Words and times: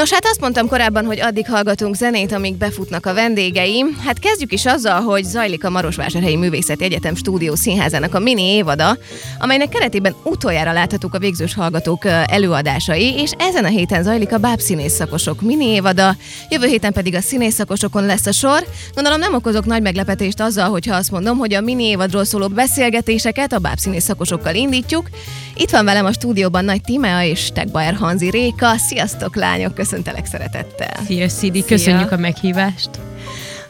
Nos, 0.00 0.12
hát 0.12 0.26
azt 0.26 0.40
mondtam 0.40 0.68
korábban, 0.68 1.04
hogy 1.04 1.20
addig 1.20 1.48
hallgatunk 1.48 1.94
zenét, 1.94 2.32
amíg 2.32 2.56
befutnak 2.56 3.06
a 3.06 3.14
vendégeim. 3.14 4.00
Hát 4.04 4.18
kezdjük 4.18 4.52
is 4.52 4.66
azzal, 4.66 5.00
hogy 5.00 5.24
zajlik 5.24 5.64
a 5.64 5.70
Marosvásárhelyi 5.70 6.36
Művészeti 6.36 6.84
Egyetem 6.84 7.14
Stúdió 7.14 7.54
Színházának 7.54 8.14
a 8.14 8.18
mini 8.18 8.42
évada, 8.42 8.96
amelynek 9.38 9.68
keretében 9.68 10.14
utoljára 10.24 10.72
láthatók 10.72 11.14
a 11.14 11.18
végzős 11.18 11.54
hallgatók 11.54 12.04
előadásai, 12.04 13.14
és 13.14 13.30
ezen 13.38 13.64
a 13.64 13.68
héten 13.68 14.02
zajlik 14.02 14.32
a 14.32 14.38
bábszínész 14.38 14.94
szakosok 14.94 15.40
mini 15.40 15.66
évada, 15.66 16.16
jövő 16.48 16.66
héten 16.66 16.92
pedig 16.92 17.14
a 17.14 17.20
színész 17.20 17.54
szakosokon 17.54 18.06
lesz 18.06 18.26
a 18.26 18.32
sor. 18.32 18.66
Gondolom 18.94 19.18
nem 19.18 19.34
okozok 19.34 19.64
nagy 19.64 19.82
meglepetést 19.82 20.40
azzal, 20.40 20.68
hogyha 20.68 20.96
azt 20.96 21.10
mondom, 21.10 21.38
hogy 21.38 21.54
a 21.54 21.60
mini 21.60 21.84
évadról 21.84 22.24
szóló 22.24 22.48
beszélgetéseket 22.48 23.52
a 23.52 23.58
bábszínész 23.58 24.04
szakosokkal 24.04 24.54
indítjuk. 24.54 25.08
Itt 25.56 25.70
van 25.70 25.84
velem 25.84 26.04
a 26.04 26.12
stúdióban 26.12 26.64
Nagy 26.64 26.80
Tímea 26.80 27.22
és 27.24 27.48
Tegbauer 27.54 27.94
Hanzi 27.94 28.30
Réka. 28.30 28.76
Sziasztok 28.76 29.36
lányok, 29.36 29.74
köszöntelek 29.90 30.26
szeretettel. 30.26 31.04
Szia 31.06 31.28
Szidi, 31.28 31.64
köszönjük 31.64 32.12
a 32.12 32.16
meghívást. 32.16 32.90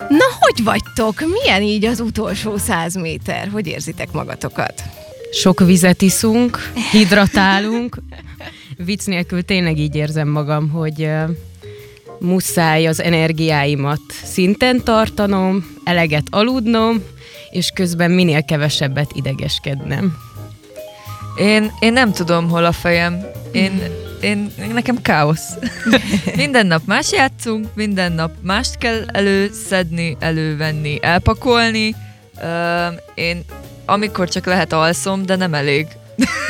Na, 0.08 0.24
hogy 0.38 0.64
vagytok? 0.64 1.20
Milyen 1.20 1.62
így 1.62 1.84
az 1.84 2.00
utolsó 2.00 2.56
száz 2.56 2.94
méter? 2.94 3.48
Hogy 3.52 3.66
érzitek 3.66 4.12
magatokat? 4.12 4.82
Sok 5.32 5.60
vizet 5.60 6.02
iszunk, 6.02 6.72
hidratálunk. 6.90 7.96
Vicc 8.76 9.04
nélkül 9.04 9.42
tényleg 9.42 9.78
így 9.78 9.94
érzem 9.94 10.28
magam, 10.28 10.68
hogy 10.68 11.02
uh, 11.02 11.30
muszáj 12.18 12.86
az 12.86 13.02
energiáimat 13.02 14.00
szinten 14.24 14.84
tartanom, 14.84 15.76
eleget 15.84 16.26
aludnom, 16.30 17.02
és 17.50 17.70
közben 17.74 18.10
minél 18.10 18.44
kevesebbet 18.44 19.10
idegeskednem. 19.14 20.16
Én, 21.36 21.72
én 21.78 21.92
nem 21.92 22.12
tudom, 22.12 22.48
hol 22.48 22.64
a 22.64 22.72
fejem. 22.72 23.20
Én, 23.52 23.82
én, 24.20 24.52
nekem 24.72 25.02
káosz. 25.02 25.54
minden 26.36 26.66
nap 26.66 26.82
más 26.86 27.12
játszunk, 27.12 27.66
minden 27.74 28.12
nap 28.12 28.32
mást 28.42 28.78
kell 28.78 29.04
előszedni, 29.06 30.16
elővenni, 30.20 30.98
elpakolni. 31.02 31.94
Uh, 32.42 32.94
én 33.14 33.44
amikor 33.86 34.28
csak 34.28 34.46
lehet 34.46 34.72
alszom, 34.72 35.26
de 35.26 35.36
nem 35.36 35.54
elég. 35.54 35.86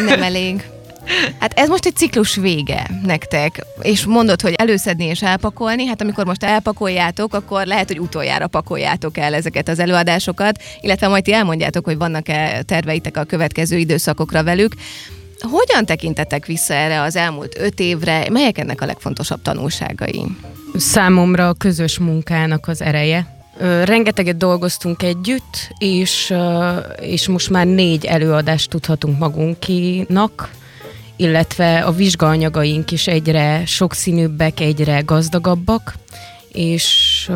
Nem 0.06 0.22
elég. 0.22 0.64
Hát 1.38 1.58
ez 1.58 1.68
most 1.68 1.86
egy 1.86 1.96
ciklus 1.96 2.36
vége 2.36 2.86
nektek, 3.02 3.64
és 3.82 4.04
mondod, 4.04 4.40
hogy 4.40 4.52
előszedni 4.52 5.04
és 5.04 5.22
elpakolni, 5.22 5.86
hát 5.86 6.00
amikor 6.00 6.24
most 6.24 6.44
elpakoljátok, 6.44 7.34
akkor 7.34 7.66
lehet, 7.66 7.88
hogy 7.88 8.00
utoljára 8.00 8.46
pakoljátok 8.46 9.18
el 9.18 9.34
ezeket 9.34 9.68
az 9.68 9.78
előadásokat, 9.78 10.62
illetve 10.80 11.08
majd 11.08 11.24
ti 11.24 11.32
elmondjátok, 11.32 11.84
hogy 11.84 11.96
vannak-e 11.96 12.62
terveitek 12.62 13.16
a 13.16 13.24
következő 13.24 13.76
időszakokra 13.76 14.42
velük. 14.42 14.74
Hogyan 15.40 15.84
tekintetek 15.84 16.46
vissza 16.46 16.74
erre 16.74 17.00
az 17.00 17.16
elmúlt 17.16 17.58
öt 17.58 17.80
évre? 17.80 18.26
Melyek 18.30 18.58
ennek 18.58 18.80
a 18.80 18.86
legfontosabb 18.86 19.42
tanulságai? 19.42 20.24
Számomra 20.74 21.48
a 21.48 21.54
közös 21.54 21.98
munkának 21.98 22.68
az 22.68 22.82
ereje. 22.82 23.38
Rengeteget 23.84 24.36
dolgoztunk 24.36 25.02
együtt, 25.02 25.72
és, 25.78 26.34
és 27.00 27.28
most 27.28 27.50
már 27.50 27.66
négy 27.66 28.04
előadást 28.04 28.70
tudhatunk 28.70 29.18
magunkinak, 29.18 30.50
illetve 31.16 31.78
a 31.78 31.92
vizsgaanyagaink 31.92 32.90
is 32.90 33.06
egyre 33.06 33.62
sokszínűbbek, 33.66 34.60
egyre 34.60 35.00
gazdagabbak, 35.00 35.94
és 36.52 37.30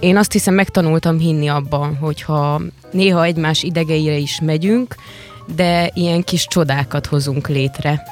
én 0.00 0.16
azt 0.16 0.32
hiszem 0.32 0.54
megtanultam 0.54 1.18
hinni 1.18 1.48
abban, 1.48 1.96
hogyha 1.96 2.60
néha 2.92 3.24
egymás 3.24 3.62
idegeire 3.62 4.16
is 4.16 4.40
megyünk, 4.40 4.94
de 5.54 5.90
ilyen 5.94 6.22
kis 6.22 6.46
csodákat 6.46 7.06
hozunk 7.06 7.48
létre. 7.48 8.02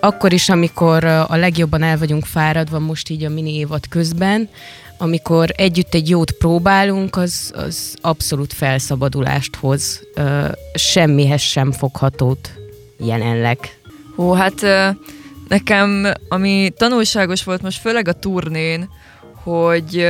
Akkor 0.00 0.32
is, 0.32 0.48
amikor 0.48 1.04
a 1.04 1.36
legjobban 1.36 1.82
el 1.82 1.98
vagyunk 1.98 2.24
fáradva, 2.24 2.78
most 2.78 3.08
így 3.08 3.24
a 3.24 3.28
mini 3.28 3.54
évad 3.54 3.88
közben, 3.88 4.48
amikor 4.98 5.52
együtt 5.56 5.94
egy 5.94 6.08
jót 6.08 6.30
próbálunk, 6.32 7.16
az, 7.16 7.52
az 7.54 7.96
abszolút 8.00 8.52
felszabadulást 8.52 9.56
hoz. 9.56 10.00
Semmihez 10.74 11.40
sem 11.40 11.72
foghatót 11.72 12.52
jelenleg. 12.98 13.58
Ó, 14.16 14.32
hát 14.32 14.66
nekem, 15.48 16.12
ami 16.28 16.72
tanulságos 16.76 17.44
volt 17.44 17.62
most, 17.62 17.80
főleg 17.80 18.08
a 18.08 18.12
turnén, 18.12 18.88
hogy 19.42 20.08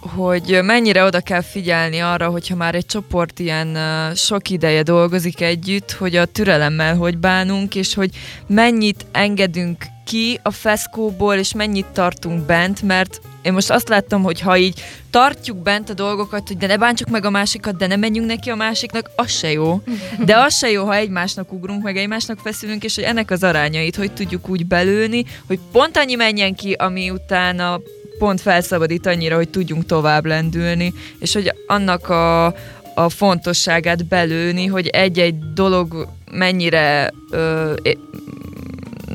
hogy 0.00 0.60
mennyire 0.62 1.04
oda 1.04 1.20
kell 1.20 1.42
figyelni 1.42 1.98
arra, 1.98 2.28
hogyha 2.28 2.56
már 2.56 2.74
egy 2.74 2.86
csoport 2.86 3.38
ilyen 3.38 3.78
sok 4.14 4.50
ideje 4.50 4.82
dolgozik 4.82 5.40
együtt, 5.40 5.92
hogy 5.92 6.16
a 6.16 6.24
türelemmel 6.24 6.96
hogy 6.96 7.18
bánunk, 7.18 7.74
és 7.74 7.94
hogy 7.94 8.10
mennyit 8.46 9.06
engedünk 9.12 9.84
ki 10.06 10.40
a 10.42 10.50
feszkóból, 10.50 11.34
és 11.34 11.54
mennyit 11.54 11.86
tartunk 11.86 12.46
bent, 12.46 12.82
mert 12.82 13.20
én 13.42 13.52
most 13.52 13.70
azt 13.70 13.88
láttam, 13.88 14.22
hogy 14.22 14.40
ha 14.40 14.56
így 14.56 14.82
tartjuk 15.10 15.56
bent 15.56 15.90
a 15.90 15.94
dolgokat, 15.94 16.46
hogy 16.46 16.56
de 16.56 16.66
ne 16.66 16.76
bántsuk 16.76 17.08
meg 17.08 17.24
a 17.24 17.30
másikat, 17.30 17.76
de 17.76 17.86
ne 17.86 17.96
menjünk 17.96 18.26
neki 18.26 18.50
a 18.50 18.54
másiknak, 18.54 19.10
az 19.16 19.30
se 19.30 19.52
jó. 19.52 19.80
De 20.24 20.36
az 20.38 20.56
se 20.56 20.70
jó, 20.70 20.84
ha 20.84 20.94
egymásnak 20.94 21.52
ugrunk, 21.52 21.82
meg 21.82 21.96
egymásnak 21.96 22.38
feszülünk, 22.38 22.84
és 22.84 22.94
hogy 22.94 23.04
ennek 23.04 23.30
az 23.30 23.42
arányait, 23.42 23.96
hogy 23.96 24.12
tudjuk 24.12 24.48
úgy 24.48 24.66
belőni, 24.66 25.24
hogy 25.46 25.58
pont 25.72 25.96
annyi 25.96 26.14
menjen 26.14 26.54
ki, 26.54 26.72
ami 26.72 27.10
utána 27.10 27.80
pont 28.18 28.40
felszabadít 28.40 29.06
annyira, 29.06 29.36
hogy 29.36 29.48
tudjunk 29.48 29.86
tovább 29.86 30.26
lendülni, 30.26 30.92
és 31.18 31.34
hogy 31.34 31.52
annak 31.66 32.08
a, 32.08 32.44
a 32.94 33.08
fontosságát 33.08 34.06
belőni, 34.06 34.66
hogy 34.66 34.86
egy-egy 34.86 35.52
dolog 35.54 36.08
mennyire 36.30 37.12
ö, 37.30 37.72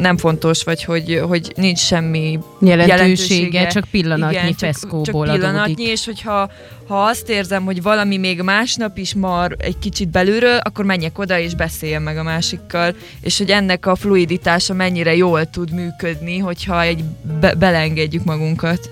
nem 0.01 0.17
fontos, 0.17 0.63
vagy 0.63 0.83
hogy, 0.83 1.21
hogy 1.27 1.53
nincs 1.55 1.79
semmi 1.79 2.39
jelentősége, 2.59 2.85
jelentősége 2.85 3.67
csak 3.67 3.83
pillanatnyi 3.91 4.35
igen, 4.35 4.53
feszkóból 4.53 5.05
csak, 5.05 5.15
csak 5.15 5.33
pillanatnyi, 5.33 5.73
adódik. 5.73 5.87
és 5.87 6.05
hogyha 6.05 6.51
ha 6.87 7.03
azt 7.03 7.29
érzem, 7.29 7.65
hogy 7.65 7.81
valami 7.81 8.17
még 8.17 8.41
másnap 8.41 8.97
is 8.97 9.13
mar 9.13 9.55
egy 9.57 9.79
kicsit 9.79 10.09
belülről, 10.09 10.57
akkor 10.57 10.85
menjek 10.85 11.19
oda 11.19 11.39
és 11.39 11.55
beszéljem 11.55 12.03
meg 12.03 12.17
a 12.17 12.23
másikkal, 12.23 12.95
és 13.21 13.37
hogy 13.37 13.49
ennek 13.49 13.85
a 13.85 13.95
fluiditása 13.95 14.73
mennyire 14.73 15.15
jól 15.15 15.49
tud 15.49 15.71
működni, 15.71 16.37
hogyha 16.37 16.81
egy 16.81 17.03
be- 17.39 17.55
belengedjük 17.55 18.23
magunkat. 18.23 18.89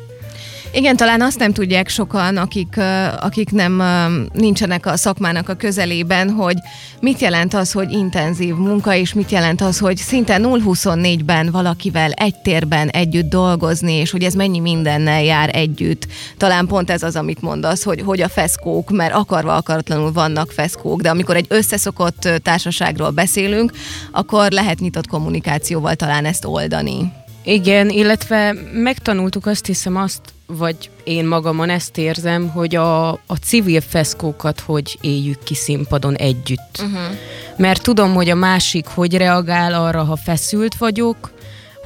Igen, 0.74 0.96
talán 0.96 1.22
azt 1.22 1.40
nem 1.40 1.53
tudják 1.53 1.88
sokan, 1.90 2.38
akik, 2.38 2.80
akik 3.19 3.52
nem 3.52 3.84
nincsenek 4.34 4.85
a 4.85 4.97
szakmának 4.97 5.50
a 5.50 5.53
közelében, 5.53 6.30
hogy 6.30 6.56
mit 7.00 7.19
jelent 7.19 7.53
az, 7.53 7.72
hogy 7.72 7.91
intenzív 7.91 8.56
munka, 8.56 8.96
és 8.96 9.13
mit 9.13 9.31
jelent 9.31 9.62
az, 9.62 9.80
hogy 9.80 9.97
szinte 9.97 10.38
0-24-ben 10.41 11.52
valakivel 11.52 12.12
egy 12.12 12.35
térben 12.35 12.88
együtt 12.90 13.30
dolgozni, 13.30 13.94
és 13.94 14.12
hogy 14.12 14.24
ez 14.24 14.34
mennyi 14.34 14.59
mindennel 14.59 15.24
jár 15.24 15.56
együtt. 15.56 16.07
Talán 16.38 16.68
pont 16.68 16.90
ez 16.90 17.03
az, 17.03 17.16
amit 17.16 17.41
mondasz, 17.41 17.84
hogy, 17.84 18.01
hogy 18.01 18.22
a 18.22 18.30
feszkók, 18.30 18.90
mert 18.91 19.13
akarva 19.13 19.56
akaratlanul 19.56 20.12
vannak 20.12 20.51
feszkók, 20.51 21.01
de 21.01 21.09
amikor 21.09 21.36
egy 21.36 21.47
összeszokott 21.50 22.30
társaságról 22.44 23.09
beszélünk, 23.09 23.72
akkor 24.12 24.51
lehet 24.51 24.80
nyitott 24.80 25.07
kommunikációval 25.07 25.96
talán 25.96 26.25
ezt 26.25 26.46
oldani. 26.46 27.12
Igen, 27.44 27.90
illetve 27.90 28.56
megtanultuk 28.74 29.46
azt 29.46 29.66
hiszem 29.66 29.96
azt, 29.96 30.22
vagy 30.58 30.90
én 31.04 31.26
magamon 31.26 31.70
ezt 31.70 31.98
érzem, 31.98 32.50
hogy 32.50 32.76
a, 32.76 33.10
a 33.12 33.36
civil 33.42 33.82
feszkókat 33.82 34.60
hogy 34.60 34.98
éljük 35.02 35.44
ki 35.44 35.56
színpadon 35.56 36.16
együtt. 36.16 36.78
Uh-huh. 36.80 37.18
Mert 37.58 37.82
tudom, 37.82 38.14
hogy 38.14 38.30
a 38.30 38.36
másik 38.36 38.86
hogy 38.86 39.18
reagál 39.18 39.74
arra, 39.74 40.04
ha 40.04 40.16
feszült 40.16 40.76
vagyok, 40.76 41.32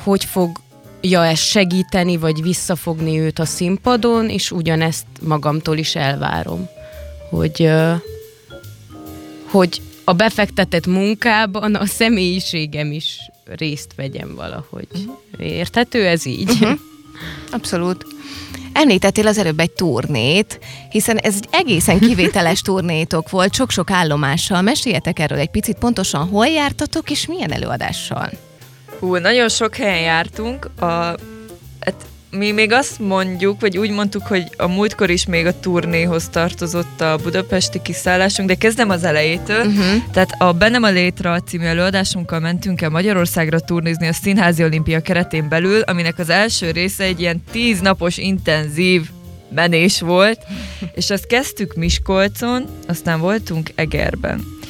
hogy 0.03 0.25
fog 0.25 0.61
ja, 1.01 1.25
ezt 1.25 1.43
segíteni, 1.43 2.17
vagy 2.17 2.41
visszafogni 2.41 3.19
őt 3.19 3.39
a 3.39 3.45
színpadon, 3.45 4.29
és 4.29 4.51
ugyanezt 4.51 5.05
magamtól 5.21 5.77
is 5.77 5.95
elvárom. 5.95 6.69
Hogy, 7.29 7.69
hogy 9.49 9.81
a 10.03 10.13
befektetett 10.13 10.85
munkában 10.85 11.75
a 11.75 11.85
személyiségem 11.85 12.91
is 12.91 13.17
részt 13.45 13.93
vegyem 13.95 14.35
valahogy. 14.35 14.87
Uh-huh. 14.91 15.15
Érthető 15.37 16.05
ez 16.05 16.25
így? 16.25 16.49
Uh-huh. 16.51 16.79
Abszolút. 17.51 18.05
Említettél 18.73 19.27
az 19.27 19.37
előbb 19.37 19.59
egy 19.59 19.71
turnét, 19.71 20.59
hiszen 20.89 21.17
ez 21.17 21.35
egy 21.35 21.47
egészen 21.51 21.99
kivételes 21.99 22.61
turnétok 22.67 23.29
volt, 23.29 23.53
sok-sok 23.53 23.91
állomással. 23.91 24.61
Meséljetek 24.61 25.19
erről 25.19 25.37
egy 25.39 25.51
picit 25.51 25.77
pontosan, 25.77 26.27
hol 26.27 26.47
jártatok, 26.47 27.09
és 27.09 27.25
milyen 27.25 27.51
előadással? 27.51 28.29
Hú, 28.99 29.15
nagyon 29.15 29.49
sok 29.49 29.75
helyen 29.75 30.01
jártunk. 30.01 30.69
A, 30.79 30.85
hát 30.85 31.95
mi 32.37 32.51
még 32.51 32.71
azt 32.71 32.99
mondjuk, 32.99 33.61
vagy 33.61 33.77
úgy 33.77 33.89
mondtuk, 33.89 34.27
hogy 34.27 34.43
a 34.57 34.67
múltkor 34.67 35.09
is 35.09 35.25
még 35.25 35.45
a 35.45 35.59
turnéhoz 35.59 36.29
tartozott 36.29 37.01
a 37.01 37.17
budapesti 37.23 37.81
kiszállásunk, 37.81 38.47
de 38.49 38.55
kezdem 38.55 38.89
az 38.89 39.03
elejétől. 39.03 39.65
Uh-huh. 39.65 40.03
Tehát 40.11 40.35
a 40.37 40.51
Benem 40.51 40.83
a 40.83 40.89
Létra 40.89 41.39
című 41.39 41.65
előadásunkkal 41.65 42.39
mentünk 42.39 42.81
el 42.81 42.89
Magyarországra 42.89 43.59
turnézni 43.59 44.07
a 44.07 44.13
Színházi 44.13 44.63
Olimpia 44.63 44.99
keretén 44.99 45.49
belül, 45.49 45.81
aminek 45.81 46.19
az 46.19 46.29
első 46.29 46.71
része 46.71 47.03
egy 47.03 47.19
ilyen 47.19 47.43
tíz 47.51 47.79
napos 47.79 48.17
intenzív 48.17 49.09
menés 49.55 49.99
volt, 49.99 50.39
és 50.95 51.09
azt 51.09 51.27
kezdtük 51.27 51.75
Miskolcon, 51.75 52.65
aztán 52.87 53.19
voltunk 53.19 53.69
Egerben 53.75 54.61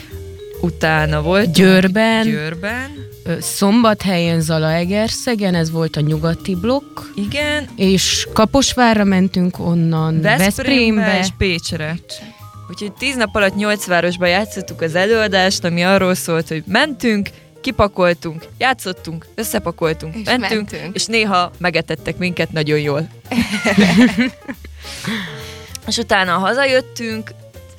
utána 0.64 1.22
volt 1.22 1.54
Győrben, 1.54 2.24
Győrben, 2.24 3.13
Szombathelyen, 3.40 4.42
Zalaegerszegen, 4.42 5.56
ez 5.56 5.72
volt 5.72 5.96
a 5.96 6.02
nyugati 6.02 6.56
blokk, 6.56 7.00
igen, 7.16 7.70
és 7.76 8.28
Kaposvárra 8.34 9.04
mentünk 9.04 9.60
onnan, 9.60 10.22
Veszprémbe 10.22 10.44
Veszprémbe, 10.46 11.20
és 11.20 11.28
Pécsre. 11.38 11.96
Úgyhogy 12.70 12.92
tíz 12.92 13.16
nap 13.16 13.36
alatt 13.36 13.56
nyolc 13.56 13.86
városba 13.86 14.26
játszottuk 14.26 14.82
az 14.82 14.96
előadást, 14.96 15.64
ami 15.64 15.84
arról 15.84 16.14
szólt, 16.14 16.48
hogy 16.48 16.64
mentünk, 16.68 17.30
kipakoltunk, 17.62 18.48
játszottunk, 18.58 19.26
összepakoltunk, 19.36 20.16
És 20.16 20.26
mentünk, 20.26 20.72
mentünk. 20.72 20.96
és 20.96 21.06
néha 21.06 21.52
megetettek 21.58 22.18
minket 22.18 22.52
nagyon 22.52 22.80
jól. 22.80 23.10
és 25.88 25.98
utána 25.98 26.32
hazajöttünk, 26.32 27.32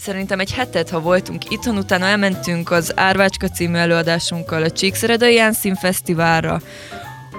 szerintem 0.05 0.41
egy 0.41 0.53
hetet, 0.53 0.91
ha 0.91 1.01
voltunk 1.01 1.51
itthon, 1.51 1.77
utána 1.77 2.05
elmentünk 2.05 2.71
az 2.71 2.93
Árvácska 2.97 3.49
című 3.49 3.77
előadásunkkal 3.77 4.63
a 4.63 4.71
Csíkszeredai 4.71 5.35
Jánszín 5.35 5.75
Fesztiválra, 5.75 6.61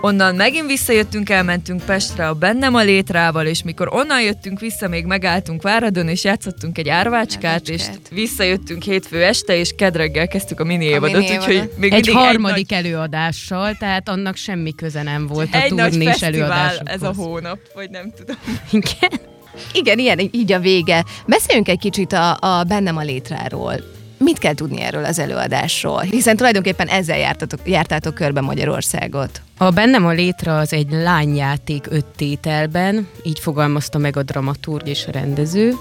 Onnan 0.02 0.36
megint 0.36 0.68
visszajöttünk, 0.68 1.30
elmentünk 1.30 1.86
Pestre 1.86 2.28
a 2.28 2.34
Bennem 2.34 2.76
a 2.76 2.82
létrával, 2.82 3.46
és 3.46 3.64
mikor 3.64 3.94
onnan 3.94 4.22
jöttünk 4.22 4.60
vissza, 4.60 4.88
még 4.88 5.06
megálltunk 5.06 5.62
Váradon, 5.62 6.08
és 6.08 6.24
játszottunk 6.24 6.78
egy 6.78 6.90
árvácskát, 6.90 7.70
és 7.70 7.84
visszajöttünk 8.12 8.84
hétfő 8.84 9.24
este, 9.24 9.56
és 9.56 9.72
kedreggel 9.78 10.28
kezdtük 10.28 10.60
a 10.60 10.64
mini 10.64 10.86
évadot, 10.86 11.30
úgyhogy 11.30 11.72
még 11.78 11.94
egy 11.94 12.08
harmadik 12.08 12.72
egy 12.72 12.86
előadással, 12.86 13.76
tehát 13.76 14.10
annak 14.10 14.36
semmi 14.36 14.76
köze 14.76 15.04
nem 15.04 15.28
volt 15.28 15.54
a 15.54 15.62
egy 15.62 15.74
nagy 15.74 15.92
turnés 15.92 16.22
előadásokhoz. 16.22 16.94
ez 16.94 17.02
a 17.02 17.14
hónap, 17.16 17.60
vagy 17.74 17.90
nem 17.90 18.12
tudom. 18.18 18.36
Igen. 18.72 19.34
Igen, 19.74 20.00
ilyen 20.00 20.20
így 20.32 20.52
a 20.52 20.60
vége. 20.60 21.06
Beszéljünk 21.28 21.68
egy 21.68 21.80
kicsit 21.80 22.14
a, 22.14 22.38
a 22.40 22.64
Bennem 22.64 22.98
a 22.98 23.02
létráról. 23.02 23.94
Mit 24.18 24.38
kell 24.38 24.54
tudni 24.54 24.82
erről 24.82 25.06
az 25.06 25.20
előadásról? 25.20 26.02
Hiszen 26.02 26.36
tulajdonképpen 26.36 26.88
ezzel 26.88 27.18
jártatok, 27.18 27.60
jártátok 27.64 28.14
körbe 28.14 28.42
Magyarországot. 28.42 29.42
A 29.58 29.70
Bennem 29.70 30.06
a 30.06 30.12
létre 30.12 30.54
az 30.54 30.74
egy 30.74 30.88
lányjáték 30.92 31.86
öt 31.90 32.06
tételben, 32.06 33.08
így 33.24 33.40
fogalmazta 33.40 33.98
meg 33.98 34.18
a 34.18 34.24
dramaturg 34.24 34.88
és 34.88 35.06
a 35.08 35.12
rendező. 35.12 35.74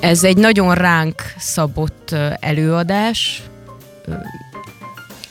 Ez 0.00 0.24
egy 0.24 0.36
nagyon 0.36 0.74
ránk 0.74 1.22
szabott 1.38 2.14
előadás, 2.40 3.42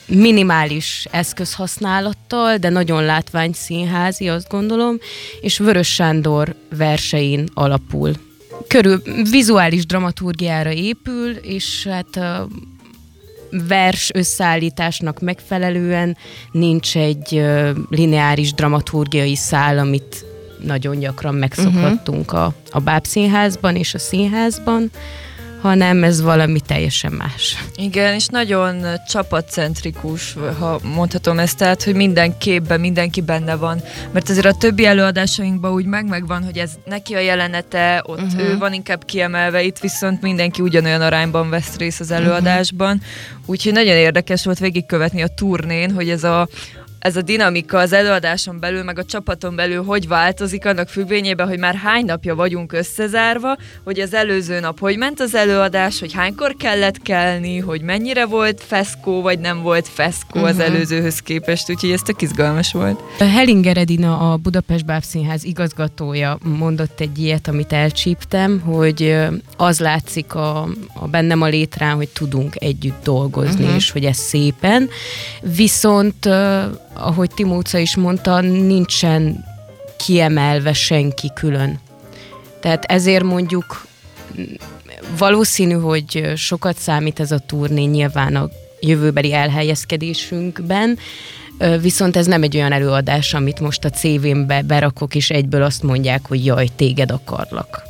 minimális 0.09 1.07
eszközhasználattal, 1.11 2.57
de 2.57 2.69
nagyon 2.69 3.03
látványszínházi, 3.03 4.29
azt 4.29 4.49
gondolom, 4.49 4.97
és 5.41 5.57
Vörös 5.57 5.93
Sándor 5.93 6.55
versein 6.77 7.49
alapul. 7.53 8.11
Körül 8.67 9.01
vizuális 9.29 9.85
dramaturgiára 9.85 10.71
épül, 10.71 11.29
és 11.31 11.87
hát 11.89 12.15
a 12.15 12.47
vers 13.67 14.09
összeállításnak 14.13 15.19
megfelelően 15.19 16.17
nincs 16.51 16.97
egy 16.97 17.45
lineáris 17.89 18.53
dramaturgiai 18.53 19.35
szál, 19.35 19.77
amit 19.77 20.25
nagyon 20.63 20.99
gyakran 20.99 21.35
megszokhattunk 21.35 22.31
a, 22.31 22.53
a 22.69 22.79
bábszínházban 22.79 23.75
és 23.75 23.93
a 23.93 23.99
színházban, 23.99 24.91
hanem 25.61 26.03
ez 26.03 26.21
valami 26.21 26.59
teljesen 26.59 27.11
más. 27.11 27.63
Igen, 27.75 28.13
és 28.13 28.27
nagyon 28.27 28.85
csapatcentrikus, 29.07 30.35
ha 30.59 30.79
mondhatom 30.83 31.39
ezt, 31.39 31.57
tehát, 31.57 31.83
hogy 31.83 31.95
minden 31.95 32.37
képben 32.37 32.79
mindenki 32.79 33.21
benne 33.21 33.55
van, 33.55 33.81
mert 34.11 34.29
azért 34.29 34.45
a 34.45 34.53
többi 34.53 34.85
előadásainkban 34.85 35.71
úgy 35.71 35.85
meg 35.85 36.07
megvan, 36.07 36.43
hogy 36.43 36.57
ez 36.57 36.71
neki 36.85 37.13
a 37.13 37.19
jelenete, 37.19 38.03
ott 38.05 38.21
uh-huh. 38.21 38.41
ő 38.41 38.57
van 38.57 38.73
inkább 38.73 39.05
kiemelve, 39.05 39.61
itt 39.63 39.79
viszont 39.79 40.21
mindenki 40.21 40.61
ugyanolyan 40.61 41.01
arányban 41.01 41.49
vesz 41.49 41.75
részt 41.77 41.99
az 41.99 42.11
előadásban, 42.11 42.95
uh-huh. 42.95 43.41
úgyhogy 43.45 43.73
nagyon 43.73 43.95
érdekes 43.95 44.45
volt 44.45 44.59
végigkövetni 44.59 45.21
a 45.21 45.27
turnén, 45.27 45.91
hogy 45.91 46.09
ez 46.09 46.23
a 46.23 46.47
ez 46.99 47.15
a 47.15 47.21
dinamika 47.21 47.77
az 47.77 47.93
előadáson 47.93 48.59
belül, 48.59 48.83
meg 48.83 48.99
a 48.99 49.05
csapaton 49.05 49.55
belül 49.55 49.83
hogy 49.83 50.07
változik 50.07 50.65
annak 50.65 50.89
függvényében, 50.89 51.47
hogy 51.47 51.59
már 51.59 51.75
hány 51.75 52.05
napja 52.05 52.35
vagyunk 52.35 52.73
összezárva, 52.73 53.57
hogy 53.83 53.99
az 53.99 54.13
előző 54.13 54.59
nap 54.59 54.79
hogy 54.79 54.97
ment 54.97 55.19
az 55.19 55.35
előadás, 55.35 55.99
hogy 55.99 56.13
hánykor 56.13 56.55
kellett 56.55 57.01
kelni, 57.01 57.57
hogy 57.57 57.81
mennyire 57.81 58.25
volt 58.25 58.63
feszkó, 58.63 59.21
vagy 59.21 59.39
nem 59.39 59.61
volt 59.61 59.87
feszkó 59.87 60.39
uh-huh. 60.39 60.49
az 60.49 60.59
előzőhöz 60.59 61.19
képest, 61.19 61.69
úgyhogy 61.69 61.91
ez 61.91 62.01
tök 62.01 62.21
izgalmas 62.21 62.71
volt. 62.71 63.01
Hellinger 63.17 63.77
Edina, 63.77 64.31
a 64.31 64.37
Budapest 64.37 64.85
Bábszínház 64.85 65.43
igazgatója 65.43 66.37
mondott 66.43 66.99
egy 66.99 67.19
ilyet, 67.19 67.47
amit 67.47 67.73
elcsíptem, 67.73 68.59
hogy 68.59 69.17
az 69.57 69.79
látszik 69.79 70.33
a, 70.33 70.67
a 70.93 71.07
bennem 71.07 71.41
a 71.41 71.47
létrán, 71.47 71.95
hogy 71.95 72.09
tudunk 72.09 72.53
együtt 72.55 73.03
dolgozni, 73.03 73.61
uh-huh. 73.61 73.75
és 73.75 73.91
hogy 73.91 74.05
ez 74.05 74.17
szépen. 74.17 74.89
Viszont, 75.41 76.29
ahogy 76.93 77.29
Timóca 77.35 77.77
is 77.77 77.95
mondta, 77.95 78.41
nincsen 78.41 79.45
kiemelve 79.97 80.73
senki 80.73 81.31
külön. 81.33 81.79
Tehát 82.59 82.83
ezért 82.83 83.23
mondjuk 83.23 83.87
valószínű, 85.17 85.73
hogy 85.73 86.31
sokat 86.35 86.77
számít 86.77 87.19
ez 87.19 87.31
a 87.31 87.39
turné 87.39 87.83
nyilván 87.83 88.35
a 88.35 88.49
jövőbeli 88.79 89.33
elhelyezkedésünkben, 89.33 90.97
viszont 91.81 92.15
ez 92.15 92.25
nem 92.25 92.43
egy 92.43 92.55
olyan 92.55 92.71
előadás, 92.71 93.33
amit 93.33 93.59
most 93.59 93.85
a 93.85 93.89
CV-mbe 93.89 94.61
berakok, 94.61 95.15
és 95.15 95.29
egyből 95.29 95.63
azt 95.63 95.83
mondják, 95.83 96.27
hogy 96.27 96.45
jaj, 96.45 96.67
téged 96.75 97.11
akarlak. 97.11 97.83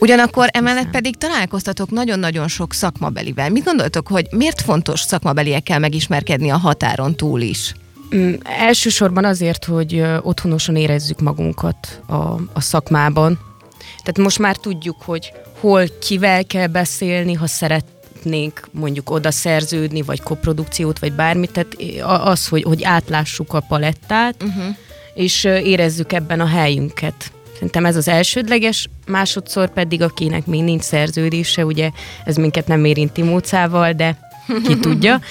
Ugyanakkor 0.00 0.48
emellett 0.52 0.90
pedig 0.90 1.16
találkoztatok 1.16 1.90
nagyon-nagyon 1.90 2.48
sok 2.48 2.72
szakmabelivel. 2.72 3.50
Mit 3.50 3.64
gondoltok, 3.64 4.06
hogy 4.08 4.26
miért 4.30 4.60
fontos 4.60 5.00
szakmabeliekkel 5.00 5.78
megismerkedni 5.78 6.50
a 6.50 6.56
határon 6.56 7.14
túl 7.14 7.40
is? 7.40 7.74
Mm, 8.16 8.32
Elsősorban 8.42 9.24
azért, 9.24 9.64
hogy 9.64 10.04
otthonosan 10.20 10.76
érezzük 10.76 11.20
magunkat 11.20 12.00
a, 12.06 12.14
a 12.52 12.60
szakmában. 12.60 13.38
Tehát 13.98 14.18
most 14.18 14.38
már 14.38 14.56
tudjuk, 14.56 14.96
hogy 15.02 15.32
hol 15.60 15.84
kivel 16.00 16.44
kell 16.44 16.66
beszélni, 16.66 17.32
ha 17.32 17.46
szeretnénk 17.46 18.68
mondjuk 18.70 19.10
oda 19.10 19.30
szerződni, 19.30 20.02
vagy 20.02 20.20
koprodukciót, 20.20 20.98
vagy 20.98 21.12
bármit. 21.12 21.50
Tehát 21.50 21.76
az, 22.22 22.48
hogy, 22.48 22.62
hogy 22.62 22.82
átlássuk 22.82 23.52
a 23.52 23.60
palettát, 23.60 24.42
uh-huh. 24.42 24.76
és 25.14 25.44
érezzük 25.44 26.12
ebben 26.12 26.40
a 26.40 26.46
helyünket. 26.46 27.32
Szerintem 27.52 27.86
ez 27.86 27.96
az 27.96 28.08
elsődleges, 28.08 28.88
másodszor 29.06 29.72
pedig 29.72 30.02
akinek 30.02 30.46
még 30.46 30.62
nincs 30.62 30.82
szerződése, 30.82 31.64
ugye 31.64 31.90
ez 32.24 32.36
minket 32.36 32.66
nem 32.66 32.84
érinti 32.84 33.22
módszával, 33.22 33.92
de 33.92 34.16
ki 34.66 34.78
tudja. 34.78 35.20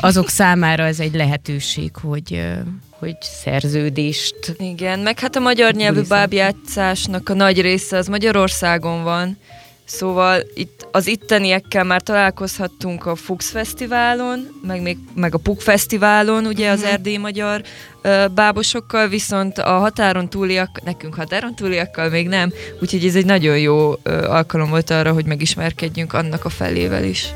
Azok 0.00 0.28
számára 0.28 0.84
ez 0.84 1.00
egy 1.00 1.14
lehetőség, 1.14 1.90
hogy, 1.96 2.42
hogy 2.90 3.16
szerződést 3.20 4.54
Igen, 4.58 4.98
meg 4.98 5.18
hát 5.18 5.36
a 5.36 5.40
magyar 5.40 5.72
nyelvű 5.72 6.00
bábjátszásnak 6.08 7.28
a 7.28 7.34
nagy 7.34 7.60
része 7.60 7.96
az 7.96 8.06
Magyarországon 8.06 9.02
van, 9.02 9.38
szóval 9.84 10.42
itt 10.54 10.86
az 10.90 11.06
itteniekkel 11.06 11.84
már 11.84 12.02
találkozhattunk 12.02 13.06
a 13.06 13.14
Fuchs 13.14 13.50
Fesztiválon, 13.50 14.60
meg, 14.62 14.82
még, 14.82 14.98
meg 15.14 15.34
a 15.34 15.38
Puk 15.38 15.60
Fesztiválon, 15.60 16.46
ugye 16.46 16.70
az 16.70 16.82
erdélyi 16.82 17.18
magyar 17.18 17.62
ö, 18.02 18.24
bábosokkal, 18.34 19.08
viszont 19.08 19.58
a 19.58 19.78
határon 19.78 20.28
túliak, 20.28 20.80
nekünk 20.84 21.14
határon 21.14 21.54
túliakkal 21.54 22.08
még 22.08 22.28
nem, 22.28 22.52
úgyhogy 22.80 23.06
ez 23.06 23.14
egy 23.14 23.26
nagyon 23.26 23.58
jó 23.58 23.92
alkalom 24.06 24.70
volt 24.70 24.90
arra, 24.90 25.12
hogy 25.12 25.24
megismerkedjünk 25.24 26.12
annak 26.12 26.44
a 26.44 26.48
felével 26.48 27.04
is. 27.04 27.34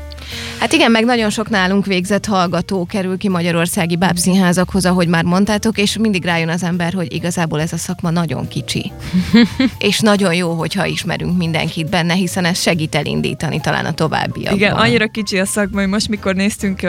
Hát 0.59 0.73
igen, 0.73 0.91
meg 0.91 1.05
nagyon 1.05 1.29
sok 1.29 1.49
nálunk 1.49 1.85
végzett 1.85 2.25
hallgató 2.25 2.85
kerül 2.85 3.17
ki 3.17 3.29
magyarországi 3.29 3.95
bábszínházakhoz, 3.95 4.85
ahogy 4.85 5.07
már 5.07 5.23
mondtátok, 5.23 5.77
és 5.77 5.97
mindig 5.97 6.23
rájön 6.25 6.49
az 6.49 6.63
ember, 6.63 6.93
hogy 6.93 7.13
igazából 7.13 7.61
ez 7.61 7.73
a 7.73 7.77
szakma 7.77 8.09
nagyon 8.09 8.47
kicsi. 8.47 8.91
és 9.89 9.99
nagyon 9.99 10.33
jó, 10.33 10.51
hogyha 10.51 10.85
ismerünk 10.85 11.37
mindenkit 11.37 11.89
benne, 11.89 12.13
hiszen 12.13 12.45
ez 12.45 12.61
segít 12.61 12.95
elindítani 12.95 13.59
talán 13.59 13.85
a 13.85 13.93
továbbiakban. 13.93 14.55
Igen, 14.55 14.73
annyira 14.73 15.07
kicsi 15.07 15.39
a 15.39 15.45
szakma, 15.45 15.79
hogy 15.79 15.89
most, 15.89 16.07
mikor 16.09 16.35
néztünk 16.35 16.81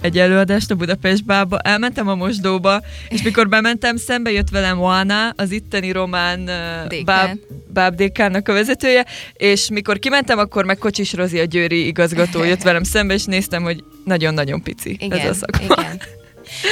egy 0.00 0.18
előadást 0.18 0.70
a 0.70 0.74
Budapest 0.74 1.24
bába, 1.24 1.58
elmentem 1.58 2.08
a 2.08 2.14
mosdóba, 2.14 2.80
és 3.08 3.22
mikor 3.22 3.48
bementem, 3.48 3.96
szembe 3.96 4.30
jött 4.30 4.50
velem 4.50 4.76
Juana, 4.76 5.28
az 5.36 5.50
itteni 5.50 5.92
román 5.92 6.50
Dékán. 6.88 7.40
Báb, 7.78 7.88
bábdékának 7.88 8.48
a 8.48 8.52
vezetője, 8.52 9.06
és 9.32 9.68
mikor 9.70 9.98
kimentem, 9.98 10.38
akkor 10.38 10.64
meg 10.64 10.78
Kocsis 10.78 11.12
Rozi, 11.12 11.38
a 11.38 11.44
győri 11.44 11.86
igazgató 11.86 12.44
jött 12.44 12.62
velem 12.62 12.82
szembe, 12.82 13.14
és 13.14 13.24
néztem, 13.24 13.62
hogy 13.62 13.84
nagyon-nagyon 14.04 14.62
pici 14.62 14.96
Igen, 15.00 15.18
ez 15.18 15.28
a 15.28 15.34
szakma. 15.34 15.74
igen. 15.78 16.00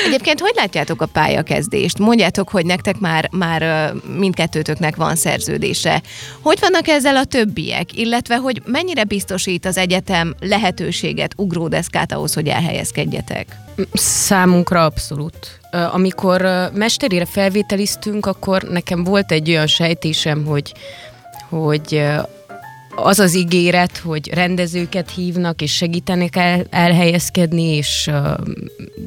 Egyébként 0.07 0.41
hogy 0.41 0.53
látjátok 0.55 1.03
a 1.03 1.07
pályakezdést? 1.07 1.99
Mondjátok, 1.99 2.49
hogy 2.49 2.67
nektek 2.67 2.99
már, 2.99 3.29
már 3.33 3.93
mindkettőtöknek 4.19 4.97
van 4.97 5.17
szerződése. 5.17 6.03
Hogy 6.41 6.59
vannak 6.61 6.89
ezzel 6.89 7.17
a 7.17 7.25
többiek? 7.25 7.99
Illetve, 7.99 8.37
hogy 8.37 8.63
mennyire 8.65 9.05
biztosít 9.05 9.67
az 9.67 9.77
egyetem 9.77 10.35
lehetőséget, 10.41 11.35
ugródeszkát 11.37 12.13
ahhoz, 12.13 12.35
hogy 12.35 12.49
elhelyezkedjetek? 12.49 13.47
Számunkra 13.93 14.85
abszolút. 14.85 15.61
Amikor 15.71 16.71
mesterére 16.75 17.25
felvételiztünk, 17.25 18.27
akkor 18.27 18.63
nekem 18.63 19.05
volt 19.05 19.33
egy 19.33 19.49
olyan 19.49 19.67
sejtésem, 19.67 20.45
hogy, 20.45 20.73
hogy 21.49 22.03
az 22.97 23.19
az 23.19 23.37
ígéret, 23.37 23.99
hogy 23.99 24.31
rendezőket 24.33 25.11
hívnak, 25.11 25.63
és 25.63 25.75
segítenek 25.75 26.37
el, 26.37 26.67
elhelyezkedni, 26.71 27.63
és 27.63 28.07
uh, 28.07 28.15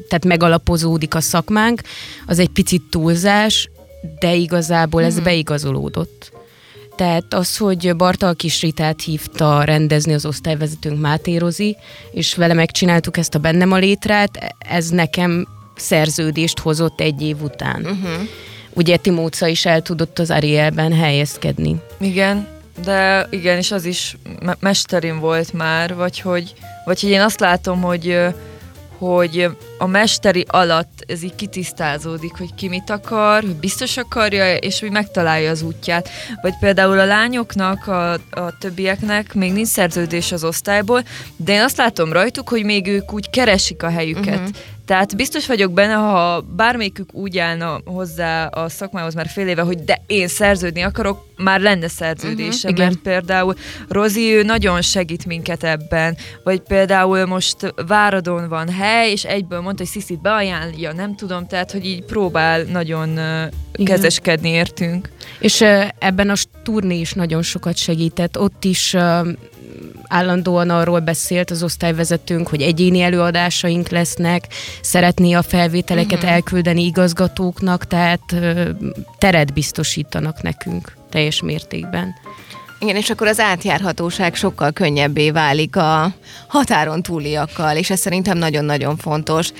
tehát 0.08 0.24
megalapozódik 0.24 1.14
a 1.14 1.20
szakmánk, 1.20 1.82
az 2.26 2.38
egy 2.38 2.48
picit 2.48 2.82
túlzás, 2.90 3.70
de 4.18 4.34
igazából 4.34 5.02
ez 5.02 5.10
uh-huh. 5.10 5.24
beigazolódott. 5.24 6.32
Tehát 6.96 7.34
az, 7.34 7.56
hogy 7.56 7.96
Bartal 7.96 8.34
Kisritát 8.34 9.02
hívta 9.02 9.64
rendezni 9.64 10.12
az 10.12 10.26
osztályvezetőnk 10.26 11.00
Máté 11.00 11.36
Rozi, 11.36 11.76
és 12.12 12.34
vele 12.34 12.54
megcsináltuk 12.54 13.16
ezt 13.16 13.34
a 13.34 13.38
bennem 13.38 13.72
a 13.72 13.76
létrát, 13.76 14.54
ez 14.58 14.88
nekem 14.88 15.46
szerződést 15.76 16.58
hozott 16.58 17.00
egy 17.00 17.22
év 17.22 17.42
után. 17.42 17.80
Uh-huh. 17.80 18.28
Ugye 18.72 18.96
Timóca 18.96 19.46
is 19.46 19.66
el 19.66 19.82
tudott 19.82 20.18
az 20.18 20.30
Arielben 20.30 20.92
helyezkedni. 20.92 21.76
Igen, 22.00 22.59
de 22.84 23.26
igen, 23.30 23.56
és 23.56 23.70
az 23.70 23.84
is 23.84 24.16
me- 24.42 24.60
mesterin 24.60 25.18
volt 25.18 25.52
már, 25.52 25.94
vagy 25.94 26.20
hogy, 26.20 26.52
vagy 26.84 27.00
hogy 27.00 27.10
én 27.10 27.20
azt 27.20 27.40
látom, 27.40 27.80
hogy 27.80 28.18
hogy 29.00 29.48
a 29.78 29.86
mesteri 29.86 30.44
alatt 30.48 31.04
ez 31.06 31.22
így 31.22 31.34
kitisztázódik, 31.34 32.36
hogy 32.38 32.54
ki 32.54 32.68
mit 32.68 32.90
akar, 32.90 33.42
hogy 33.42 33.54
biztos 33.54 33.96
akarja, 33.96 34.56
és 34.56 34.80
hogy 34.80 34.90
megtalálja 34.90 35.50
az 35.50 35.62
útját. 35.62 36.08
Vagy 36.42 36.54
például 36.60 36.98
a 36.98 37.04
lányoknak, 37.04 37.86
a, 37.86 38.12
a 38.12 38.58
többieknek 38.58 39.34
még 39.34 39.52
nincs 39.52 39.68
szerződés 39.68 40.32
az 40.32 40.44
osztályból, 40.44 41.02
de 41.36 41.52
én 41.52 41.60
azt 41.60 41.76
látom 41.76 42.12
rajtuk, 42.12 42.48
hogy 42.48 42.64
még 42.64 42.86
ők 42.86 43.12
úgy 43.12 43.30
keresik 43.30 43.82
a 43.82 43.90
helyüket. 43.90 44.38
Uh-huh. 44.38 44.56
Tehát 44.90 45.16
biztos 45.16 45.46
vagyok 45.46 45.72
benne, 45.72 45.94
ha 45.94 46.40
bármelyikük 46.40 47.14
úgy 47.14 47.38
állna 47.38 47.80
hozzá 47.84 48.46
a 48.46 48.68
szakmához 48.68 49.14
már 49.14 49.26
fél 49.26 49.48
éve, 49.48 49.62
hogy 49.62 49.84
de 49.84 50.02
én 50.06 50.28
szerződni 50.28 50.80
akarok, 50.82 51.26
már 51.36 51.60
lenne 51.60 51.88
szerződése, 51.88 52.68
uh-huh, 52.68 52.84
mert 52.84 52.98
például 52.98 53.54
Rozi 53.88 54.34
ő 54.34 54.42
nagyon 54.42 54.82
segít 54.82 55.26
minket 55.26 55.64
ebben, 55.64 56.16
vagy 56.44 56.60
például 56.60 57.26
most 57.26 57.74
Váradon 57.86 58.48
van 58.48 58.68
hely, 58.68 59.10
és 59.10 59.24
egyből 59.24 59.60
mondta, 59.60 59.82
hogy 59.82 59.92
Sziszit 59.92 60.20
beajánlja, 60.20 60.92
nem 60.92 61.16
tudom, 61.16 61.46
tehát 61.46 61.72
hogy 61.72 61.84
így 61.84 62.04
próbál 62.04 62.62
nagyon 62.62 63.10
igen. 63.10 63.84
kezeskedni 63.84 64.48
értünk. 64.48 65.08
És 65.38 65.60
ebben 65.98 66.30
a 66.30 66.34
turné 66.62 66.98
is 66.98 67.12
nagyon 67.12 67.42
sokat 67.42 67.76
segített, 67.76 68.38
ott 68.38 68.64
is 68.64 68.96
állandóan 70.10 70.70
arról 70.70 71.00
beszélt 71.00 71.50
az 71.50 71.62
osztályvezetőnk, 71.62 72.48
hogy 72.48 72.62
egyéni 72.62 73.00
előadásaink 73.00 73.88
lesznek, 73.88 74.46
szeretné 74.80 75.32
a 75.32 75.42
felvételeket 75.42 76.18
uh-huh. 76.18 76.32
elküldeni 76.32 76.84
igazgatóknak, 76.84 77.86
tehát 77.86 78.36
teret 79.18 79.52
biztosítanak 79.52 80.42
nekünk 80.42 80.96
teljes 81.10 81.42
mértékben. 81.42 82.14
Igen, 82.78 82.96
és 82.96 83.10
akkor 83.10 83.26
az 83.26 83.40
átjárhatóság 83.40 84.34
sokkal 84.34 84.72
könnyebbé 84.72 85.30
válik 85.30 85.76
a 85.76 86.14
határon 86.46 87.02
túliakkal, 87.02 87.76
és 87.76 87.90
ez 87.90 88.00
szerintem 88.00 88.38
nagyon-nagyon 88.38 88.96
fontos. 88.96 89.52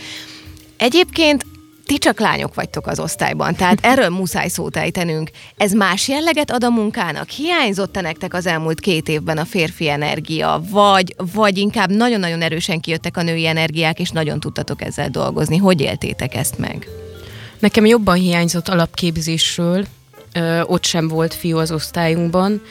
Egyébként 0.76 1.44
ti 1.90 1.98
csak 1.98 2.20
lányok 2.20 2.54
vagytok 2.54 2.86
az 2.86 3.00
osztályban, 3.00 3.54
tehát 3.54 3.78
erről 3.92 4.08
muszáj 4.08 4.48
szót 4.48 4.76
ejtenünk. 4.76 5.30
Ez 5.56 5.72
más 5.72 6.08
jelleget 6.08 6.50
ad 6.50 6.64
a 6.64 6.70
munkának? 6.70 7.28
Hiányzott-e 7.28 8.00
nektek 8.00 8.34
az 8.34 8.46
elmúlt 8.46 8.80
két 8.80 9.08
évben 9.08 9.38
a 9.38 9.44
férfi 9.44 9.88
energia, 9.88 10.62
vagy, 10.70 11.14
vagy 11.32 11.58
inkább 11.58 11.90
nagyon-nagyon 11.90 12.42
erősen 12.42 12.80
kijöttek 12.80 13.16
a 13.16 13.22
női 13.22 13.46
energiák, 13.46 14.00
és 14.00 14.10
nagyon 14.10 14.40
tudtatok 14.40 14.82
ezzel 14.82 15.08
dolgozni? 15.08 15.56
Hogy 15.56 15.80
éltétek 15.80 16.34
ezt 16.34 16.58
meg? 16.58 16.88
Nekem 17.58 17.86
jobban 17.86 18.16
hiányzott 18.16 18.68
alapképzésről, 18.68 19.86
ö, 20.34 20.60
ott 20.60 20.84
sem 20.84 21.08
volt 21.08 21.34
fiú 21.34 21.58
az 21.58 21.72
osztályunkban. 21.72 22.62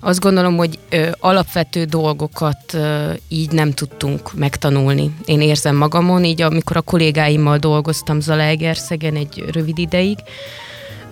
Azt 0.00 0.20
gondolom, 0.20 0.56
hogy 0.56 0.78
ö, 0.90 1.08
alapvető 1.18 1.84
dolgokat 1.84 2.74
ö, 2.74 3.10
így 3.28 3.50
nem 3.50 3.72
tudtunk 3.72 4.34
megtanulni. 4.34 5.14
Én 5.24 5.40
érzem 5.40 5.76
magamon, 5.76 6.24
így 6.24 6.42
amikor 6.42 6.76
a 6.76 6.80
kollégáimmal 6.80 7.58
dolgoztam 7.58 8.20
Zalaegerszegen 8.20 9.16
egy 9.16 9.44
rövid 9.52 9.78
ideig, 9.78 10.18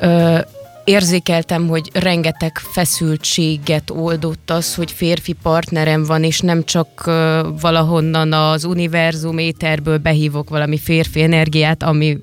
ö, 0.01 0.39
érzékeltem, 0.87 1.69
hogy 1.69 1.91
rengeteg 1.93 2.59
feszültséget 2.59 3.91
oldott 3.91 4.51
az, 4.51 4.75
hogy 4.75 4.91
férfi 4.91 5.33
partnerem 5.33 6.05
van, 6.05 6.25
és 6.25 6.41
nem 6.41 6.65
csak 6.65 7.03
uh, 7.07 7.15
valahonnan 7.61 8.33
az 8.33 8.65
univerzum 8.65 9.39
éterből 9.39 9.99
behívok 9.99 10.49
valami 10.49 10.79
férfi 10.79 11.23
energiát, 11.23 11.83
ami 11.83 12.19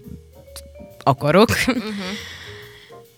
akarok. 1.04 1.50
Uh-huh. 1.50 1.84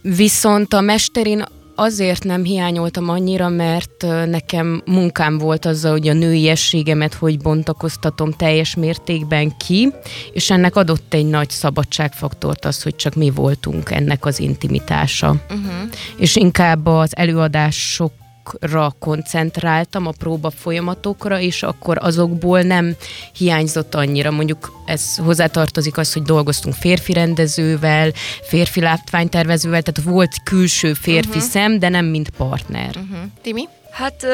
Viszont 0.07 0.73
a 0.73 0.81
mesterin 0.81 1.43
azért 1.75 2.23
nem 2.23 2.43
hiányoltam 2.43 3.09
annyira, 3.09 3.49
mert 3.49 4.05
nekem 4.25 4.81
munkám 4.85 5.37
volt 5.37 5.65
azzal, 5.65 5.91
hogy 5.91 6.07
a 6.07 6.13
nőiességemet 6.13 7.13
hogy 7.13 7.37
bontakoztatom 7.37 8.31
teljes 8.31 8.75
mértékben 8.75 9.57
ki, 9.57 9.93
és 10.33 10.49
ennek 10.51 10.75
adott 10.75 11.13
egy 11.13 11.25
nagy 11.25 11.49
szabadságfaktort 11.49 12.65
az, 12.65 12.83
hogy 12.83 12.95
csak 12.95 13.15
mi 13.15 13.29
voltunk 13.29 13.91
ennek 13.91 14.25
az 14.25 14.39
intimitása. 14.39 15.29
Uh-huh. 15.29 15.89
És 16.17 16.35
inkább 16.35 16.85
az 16.85 17.17
előadások 17.17 18.11
folyamatokra 18.45 18.95
koncentráltam, 18.99 20.07
a 20.07 20.11
próba 20.11 20.49
folyamatokra, 20.49 21.39
és 21.39 21.63
akkor 21.63 21.97
azokból 22.01 22.61
nem 22.61 22.95
hiányzott 23.37 23.95
annyira. 23.95 24.31
Mondjuk 24.31 24.71
ez 24.85 25.17
hozzátartozik 25.17 25.97
az, 25.97 26.13
hogy 26.13 26.21
dolgoztunk 26.21 26.75
férfi 26.75 27.13
rendezővel, 27.13 28.11
férfi 28.41 28.79
látványtervezővel, 28.79 29.81
tehát 29.81 30.09
volt 30.09 30.35
külső 30.43 30.93
férfi 30.93 31.27
uh-huh. 31.27 31.43
szem, 31.43 31.79
de 31.79 31.89
nem 31.89 32.05
mint 32.05 32.29
partner. 32.29 32.87
Uh-huh. 32.87 33.19
Timi? 33.41 33.67
Hát 33.91 34.25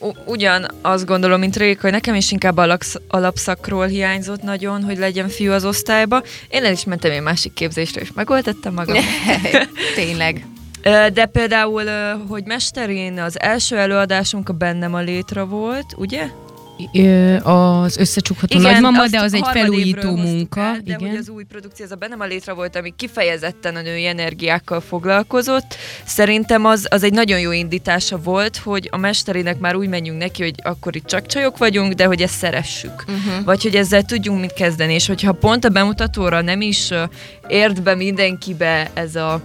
uh, 0.00 0.10
ugyan 0.24 0.66
azt 0.82 1.06
gondolom, 1.06 1.40
mint 1.40 1.56
Réka, 1.56 1.80
hogy 1.80 1.90
nekem 1.90 2.14
is 2.14 2.32
inkább 2.32 2.56
alapsz, 2.56 2.94
alapszakról 3.08 3.86
hiányzott 3.86 4.42
nagyon, 4.42 4.82
hogy 4.82 4.98
legyen 4.98 5.28
fiú 5.28 5.52
az 5.52 5.64
osztályba. 5.64 6.22
Én 6.48 6.64
el 6.64 6.72
is 6.72 6.84
mentem 6.84 7.10
egy 7.10 7.20
másik 7.20 7.52
képzésre, 7.52 8.00
és 8.00 8.12
megoldottam 8.14 8.74
magam. 8.74 8.96
Tényleg. 9.94 10.57
De 11.12 11.26
például, 11.26 11.84
hogy 12.28 12.44
mesterén 12.44 13.18
az 13.18 13.40
első 13.40 13.76
előadásunk 13.76 14.48
a 14.48 14.52
Bennem 14.52 14.94
a 14.94 15.00
létre 15.00 15.42
volt, 15.42 15.94
ugye? 15.96 16.30
az 17.42 17.96
összecsukható 17.96 18.58
igen, 18.58 18.72
nagymama, 18.72 19.06
de 19.06 19.20
az 19.20 19.34
egy 19.34 19.46
felújító 19.52 20.16
munka. 20.16 20.60
El, 20.60 20.80
de 20.84 20.92
igen. 20.92 21.08
hogy 21.08 21.18
az 21.18 21.28
új 21.28 21.44
produkció, 21.44 21.84
az 21.84 21.90
a 21.90 21.94
bennem 21.94 22.20
a 22.20 22.24
létre 22.24 22.52
volt, 22.52 22.76
ami 22.76 22.94
kifejezetten 22.96 23.76
a 23.76 23.80
női 23.80 24.06
energiákkal 24.06 24.80
foglalkozott. 24.80 25.76
Szerintem 26.04 26.64
az, 26.64 26.86
az 26.90 27.02
egy 27.02 27.12
nagyon 27.12 27.40
jó 27.40 27.50
indítása 27.50 28.18
volt, 28.18 28.56
hogy 28.56 28.88
a 28.92 28.96
mesterének 28.96 29.58
már 29.58 29.76
úgy 29.76 29.88
menjünk 29.88 30.18
neki, 30.18 30.42
hogy 30.42 30.54
akkor 30.62 30.96
itt 30.96 31.06
csak 31.06 31.26
csajok 31.26 31.58
vagyunk, 31.58 31.92
de 31.92 32.04
hogy 32.04 32.22
ezt 32.22 32.34
szeressük. 32.34 33.04
Uh-huh. 33.08 33.44
Vagy 33.44 33.62
hogy 33.62 33.74
ezzel 33.74 34.02
tudjunk 34.02 34.40
mit 34.40 34.52
kezdeni, 34.52 34.92
és 34.92 35.06
hogyha 35.06 35.32
pont 35.32 35.64
a 35.64 35.68
bemutatóra 35.68 36.40
nem 36.40 36.60
is 36.60 36.90
ért 37.48 37.82
be 37.82 37.94
mindenkibe 37.94 38.90
ez 38.94 39.16
a 39.16 39.42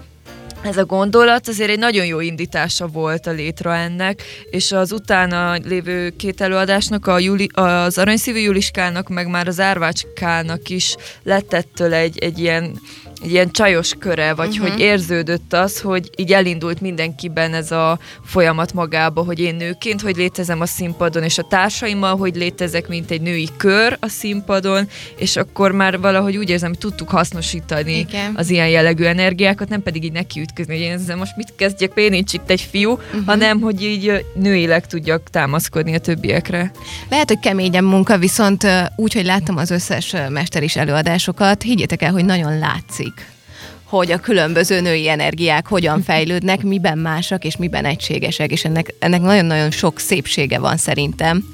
ez 0.63 0.77
a 0.77 0.85
gondolat 0.85 1.47
azért 1.47 1.69
egy 1.69 1.79
nagyon 1.79 2.05
jó 2.05 2.19
indítása 2.19 2.87
volt 2.87 3.27
a 3.27 3.31
létre 3.31 3.71
ennek, 3.71 4.21
és 4.49 4.71
az 4.71 4.91
utána 4.91 5.51
lévő 5.53 6.09
két 6.09 6.41
előadásnak, 6.41 7.07
a 7.07 7.19
Juli, 7.19 7.49
az 7.53 7.97
Aranyszívű 7.97 8.39
Juliskának, 8.39 9.09
meg 9.09 9.27
már 9.27 9.47
az 9.47 9.59
Árvácskának 9.59 10.69
is 10.69 10.95
lett 11.23 11.53
ettől 11.53 11.93
egy, 11.93 12.17
egy 12.17 12.39
ilyen 12.39 12.79
egy 13.23 13.31
ilyen 13.31 13.51
csajos 13.51 13.93
köre, 13.99 14.33
vagy 14.33 14.49
uh-huh. 14.49 14.69
hogy 14.69 14.79
érződött 14.79 15.53
az, 15.53 15.79
hogy 15.79 16.09
így 16.15 16.33
elindult 16.33 16.81
mindenkiben 16.81 17.53
ez 17.53 17.71
a 17.71 17.99
folyamat 18.23 18.73
magába, 18.73 19.23
hogy 19.23 19.39
én 19.39 19.55
nőként, 19.55 20.01
hogy 20.01 20.15
létezem 20.15 20.61
a 20.61 20.65
színpadon, 20.65 21.23
és 21.23 21.37
a 21.37 21.43
társaimmal, 21.43 22.17
hogy 22.17 22.35
létezek, 22.35 22.87
mint 22.87 23.11
egy 23.11 23.21
női 23.21 23.49
kör 23.57 23.97
a 23.99 24.07
színpadon, 24.07 24.87
és 25.17 25.35
akkor 25.35 25.71
már 25.71 25.99
valahogy 25.99 26.37
úgy 26.37 26.49
érzem, 26.49 26.69
hogy 26.69 26.77
tudtuk 26.77 27.09
hasznosítani 27.09 27.97
Igen. 27.97 28.33
az 28.35 28.49
ilyen 28.49 28.69
jellegű 28.69 29.03
energiákat, 29.03 29.69
nem 29.69 29.83
pedig 29.83 30.03
így 30.03 30.11
nekiütközni, 30.11 30.73
hogy 30.73 30.83
én 30.83 30.91
ezzel 30.91 31.15
most 31.15 31.35
mit 31.35 31.53
kezdjek, 31.55 31.91
én 31.95 32.09
nincs 32.09 32.33
itt 32.33 32.49
egy 32.49 32.61
fiú, 32.61 32.91
uh-huh. 32.91 33.25
hanem 33.25 33.61
hogy 33.61 33.83
így 33.83 34.25
nőileg 34.35 34.87
tudjak 34.87 35.29
támaszkodni 35.29 35.95
a 35.95 35.99
többiekre. 35.99 36.71
Lehet, 37.09 37.27
hogy 37.27 37.39
keményen 37.39 37.83
munka, 37.83 38.17
viszont 38.17 38.67
úgy, 38.95 39.13
hogy 39.13 39.25
láttam 39.25 39.57
az 39.57 39.69
összes 39.69 40.15
mesteris 40.29 40.75
előadásokat, 40.75 41.61
higgyétek 41.61 42.01
el, 42.01 42.11
hogy 42.11 42.25
nagyon 42.25 42.57
látszik 42.57 43.12
hogy 43.97 44.11
a 44.11 44.19
különböző 44.19 44.81
női 44.81 45.09
energiák 45.09 45.67
hogyan 45.67 46.03
fejlődnek, 46.07 46.63
miben 46.63 46.97
másak 46.97 47.45
és 47.45 47.57
miben 47.57 47.85
egységesek, 47.85 48.51
és 48.51 48.65
ennek, 48.65 48.93
ennek 48.99 49.21
nagyon-nagyon 49.21 49.71
sok 49.71 49.99
szépsége 49.99 50.59
van 50.59 50.77
szerintem. 50.77 51.49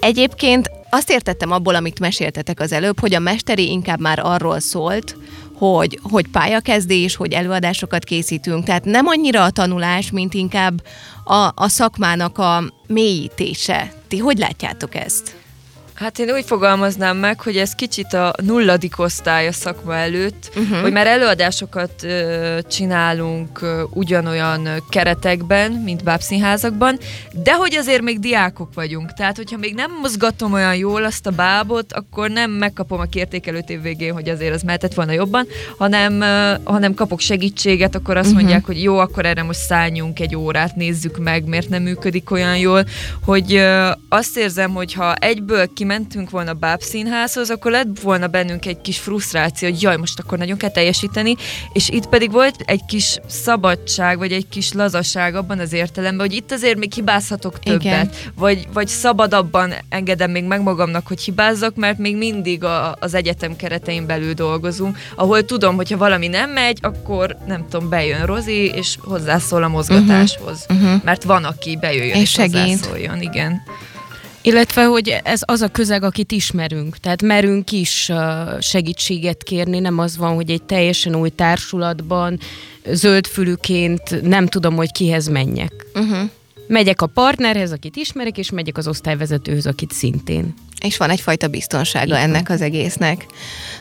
Egyébként 0.00 0.70
azt 0.90 1.10
értettem 1.10 1.50
abból, 1.50 1.74
amit 1.74 2.00
meséltetek 2.00 2.60
az 2.60 2.72
előbb, 2.72 3.00
hogy 3.00 3.14
a 3.14 3.18
mesteri 3.18 3.70
inkább 3.70 4.00
már 4.00 4.18
arról 4.22 4.60
szólt, 4.60 5.16
hogy, 5.54 5.98
hogy 6.02 6.28
pályakezdés, 6.28 7.16
hogy 7.16 7.32
előadásokat 7.32 8.04
készítünk, 8.04 8.64
tehát 8.64 8.84
nem 8.84 9.06
annyira 9.06 9.42
a 9.42 9.50
tanulás, 9.50 10.10
mint 10.10 10.34
inkább 10.34 10.82
a, 11.24 11.50
a 11.54 11.68
szakmának 11.68 12.38
a 12.38 12.64
mélyítése. 12.86 13.92
Ti 14.08 14.18
hogy 14.18 14.38
látjátok 14.38 14.94
ezt? 14.94 15.43
Hát 15.94 16.18
én 16.18 16.30
úgy 16.30 16.44
fogalmaznám 16.44 17.16
meg, 17.16 17.40
hogy 17.40 17.56
ez 17.56 17.74
kicsit 17.74 18.12
a 18.12 18.32
nulladik 18.42 18.98
osztály 18.98 19.46
a 19.46 19.52
szakma 19.52 19.96
előtt, 19.96 20.50
uh-huh. 20.56 20.80
hogy 20.80 20.92
már 20.92 21.06
előadásokat 21.06 22.02
ö, 22.02 22.58
csinálunk 22.70 23.62
ö, 23.62 23.82
ugyanolyan 23.90 24.68
keretekben, 24.88 25.72
mint 25.72 26.04
bábszínházakban, 26.04 26.98
de 27.32 27.54
hogy 27.54 27.74
azért 27.74 28.02
még 28.02 28.20
diákok 28.20 28.74
vagyunk. 28.74 29.12
Tehát, 29.12 29.36
hogyha 29.36 29.56
még 29.56 29.74
nem 29.74 29.90
mozgatom 30.00 30.52
olyan 30.52 30.76
jól 30.76 31.04
azt 31.04 31.26
a 31.26 31.30
bábot, 31.30 31.92
akkor 31.92 32.30
nem 32.30 32.50
megkapom 32.50 33.00
a 33.00 33.04
kiértékelőt 33.04 33.70
év 33.70 33.82
végén, 33.82 34.12
hogy 34.12 34.28
azért 34.28 34.54
az 34.54 34.62
mehetett 34.62 34.94
volna 34.94 35.12
jobban, 35.12 35.46
hanem, 35.78 36.20
ö, 36.20 36.54
hanem 36.64 36.94
kapok 36.94 37.20
segítséget, 37.20 37.94
akkor 37.94 38.16
azt 38.16 38.26
uh-huh. 38.26 38.40
mondják, 38.40 38.66
hogy 38.66 38.82
jó, 38.82 38.98
akkor 38.98 39.26
erre 39.26 39.42
most 39.42 39.60
szálljunk 39.60 40.20
egy 40.20 40.36
órát, 40.36 40.76
nézzük 40.76 41.18
meg, 41.18 41.44
miért 41.44 41.68
nem 41.68 41.82
működik 41.82 42.30
olyan 42.30 42.58
jól, 42.58 42.84
hogy 43.24 43.54
ö, 43.54 43.90
azt 44.08 44.36
érzem, 44.36 44.70
hogy 44.70 44.92
ha 44.92 45.14
egyből 45.14 45.72
ki 45.72 45.83
kimentünk 45.84 46.30
volna 46.30 46.50
a 46.50 46.54
bábszínházhoz, 46.54 47.50
akkor 47.50 47.70
lett 47.70 48.00
volna 48.02 48.26
bennünk 48.26 48.66
egy 48.66 48.80
kis 48.80 48.98
frusztráció, 48.98 49.68
hogy 49.68 49.82
jaj, 49.82 49.96
most 49.96 50.18
akkor 50.18 50.38
nagyon 50.38 50.56
kell 50.56 50.70
teljesíteni, 50.70 51.34
és 51.72 51.88
itt 51.88 52.06
pedig 52.06 52.30
volt 52.30 52.54
egy 52.64 52.84
kis 52.84 53.18
szabadság, 53.26 54.18
vagy 54.18 54.32
egy 54.32 54.48
kis 54.48 54.72
lazaság 54.72 55.34
abban 55.34 55.58
az 55.58 55.72
értelemben, 55.72 56.26
hogy 56.26 56.36
itt 56.36 56.52
azért 56.52 56.78
még 56.78 56.92
hibázhatok 56.92 57.58
többet, 57.58 57.82
Igen. 57.82 58.10
vagy, 58.34 58.68
vagy 58.72 58.88
szabadabban 58.88 59.74
engedem 59.88 60.30
még 60.30 60.44
meg 60.44 60.62
magamnak, 60.62 61.06
hogy 61.06 61.20
hibázzak, 61.20 61.74
mert 61.74 61.98
még 61.98 62.16
mindig 62.16 62.64
a, 62.64 62.96
az 63.00 63.14
egyetem 63.14 63.56
keretein 63.56 64.06
belül 64.06 64.32
dolgozunk, 64.32 64.98
ahol 65.14 65.44
tudom, 65.44 65.76
hogyha 65.76 65.96
valami 65.96 66.28
nem 66.28 66.50
megy, 66.50 66.78
akkor 66.82 67.36
nem 67.46 67.64
tudom, 67.70 67.88
bejön 67.88 68.26
Rozi, 68.26 68.70
és 68.74 68.96
hozzászól 69.00 69.62
a 69.62 69.68
mozgatáshoz. 69.68 70.66
Uh-huh. 70.68 70.86
Uh-huh. 70.86 71.04
Mert 71.04 71.24
van, 71.24 71.44
aki 71.44 71.76
bejöjjön 71.76 72.16
és, 72.16 72.22
és 72.22 72.30
segít. 72.30 72.60
hozzászóljon. 72.60 73.20
Igen. 73.20 73.62
Illetve, 74.46 74.84
hogy 74.84 75.20
ez 75.22 75.40
az 75.44 75.60
a 75.60 75.68
közeg, 75.68 76.02
akit 76.02 76.32
ismerünk. 76.32 76.96
Tehát 76.96 77.22
merünk 77.22 77.72
is 77.72 78.12
segítséget 78.60 79.42
kérni, 79.42 79.78
nem 79.78 79.98
az 79.98 80.16
van, 80.16 80.34
hogy 80.34 80.50
egy 80.50 80.62
teljesen 80.62 81.14
új 81.14 81.28
társulatban 81.28 82.38
zöldfülüként 82.90 84.22
nem 84.22 84.46
tudom, 84.46 84.74
hogy 84.74 84.92
kihez 84.92 85.28
menjek. 85.28 85.86
Uh-huh. 85.94 86.30
Megyek 86.66 87.02
a 87.02 87.06
partnerhez, 87.06 87.72
akit 87.72 87.96
ismerek, 87.96 88.38
és 88.38 88.50
megyek 88.50 88.76
az 88.76 88.88
osztályvezetőhöz, 88.88 89.66
akit 89.66 89.92
szintén 89.92 90.54
és 90.84 90.96
van 90.96 91.10
egyfajta 91.10 91.48
biztonsága 91.48 92.04
Igen. 92.04 92.20
ennek 92.20 92.50
az 92.50 92.60
egésznek. 92.60 93.26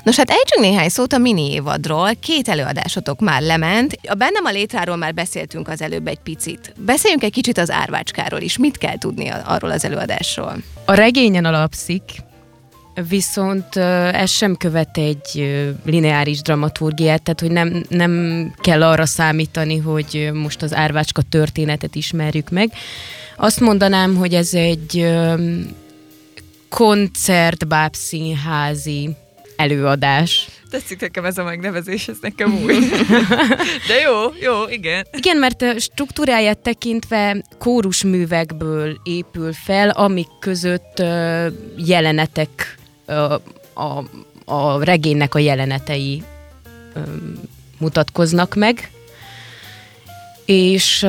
Nos, 0.04 0.16
hát 0.16 0.30
ejtsünk 0.30 0.62
néhány 0.62 0.90
szót 0.90 1.14
a 1.14 1.18
mini 1.18 1.52
évadról. 1.52 2.10
Két 2.20 2.48
előadásotok 2.48 3.20
már 3.20 3.42
lement. 3.42 4.00
A 4.08 4.14
bennem 4.14 4.46
a 4.46 4.52
létráról 4.52 4.96
már 4.96 5.14
beszéltünk 5.14 5.68
az 5.68 5.82
előbb 5.82 6.08
egy 6.08 6.20
picit. 6.20 6.74
Beszéljünk 6.78 7.24
egy 7.24 7.32
kicsit 7.32 7.58
az 7.58 7.72
árvácskáról 7.72 8.42
is. 8.42 8.58
Mit 8.58 8.78
kell 8.78 8.98
tudni 8.98 9.28
arról 9.28 9.72
az 9.72 9.86
előadásról? 9.86 10.56
A 10.86 10.94
regényen 10.94 11.46
alapszik, 11.46 12.02
viszont 13.10 13.76
ez 13.76 14.30
sem 14.30 14.56
követ 14.56 14.98
egy 14.98 15.54
lineáris 15.86 16.42
dramaturgiát, 16.42 17.24
tehát 17.24 17.40
hogy 17.40 17.52
nem, 17.52 17.84
nem 17.90 18.54
kell 18.62 18.84
arra 18.84 19.06
számítani, 19.06 19.78
hogy 19.78 20.30
most 20.34 20.62
az 20.62 20.74
árvácska 20.74 21.22
történetet 21.22 21.96
ismerjük 21.96 22.50
meg. 22.50 22.72
Azt 23.38 23.60
mondanám, 23.60 24.16
hogy 24.16 24.34
ez 24.34 24.54
egy 24.54 25.08
koncertbábszínházi 26.70 29.16
előadás. 29.56 30.48
Tetszik 30.70 31.02
nekem 31.02 31.26
ez 31.26 31.38
a 31.38 31.44
megnevezés, 31.44 32.08
ez 32.08 32.18
nekem 32.22 32.54
új. 32.64 32.74
De 33.88 34.00
jó, 34.04 34.34
jó, 34.42 34.68
igen. 34.70 35.08
Igen, 35.18 35.38
mert 35.38 35.80
struktúráját 35.80 36.58
tekintve 36.58 37.44
kórusművekből 37.58 39.00
épül 39.04 39.54
fel, 39.54 39.90
amik 39.90 40.28
között 40.40 41.04
jelenetek, 41.78 42.78
a, 43.74 44.04
a 44.46 44.84
regénynek 44.84 45.36
a 45.36 45.40
jelenetei 45.40 46.24
mutatkoznak 47.78 48.56
meg. 48.56 48.92
És 50.46 51.08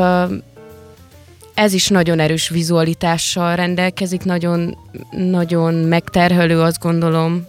ez 1.54 1.72
is 1.72 1.88
nagyon 1.88 2.20
erős 2.20 2.48
vizualitással 2.48 3.56
rendelkezik, 3.56 4.24
nagyon, 4.24 4.76
nagyon 5.10 5.74
megterhelő, 5.74 6.60
azt 6.60 6.80
gondolom, 6.80 7.46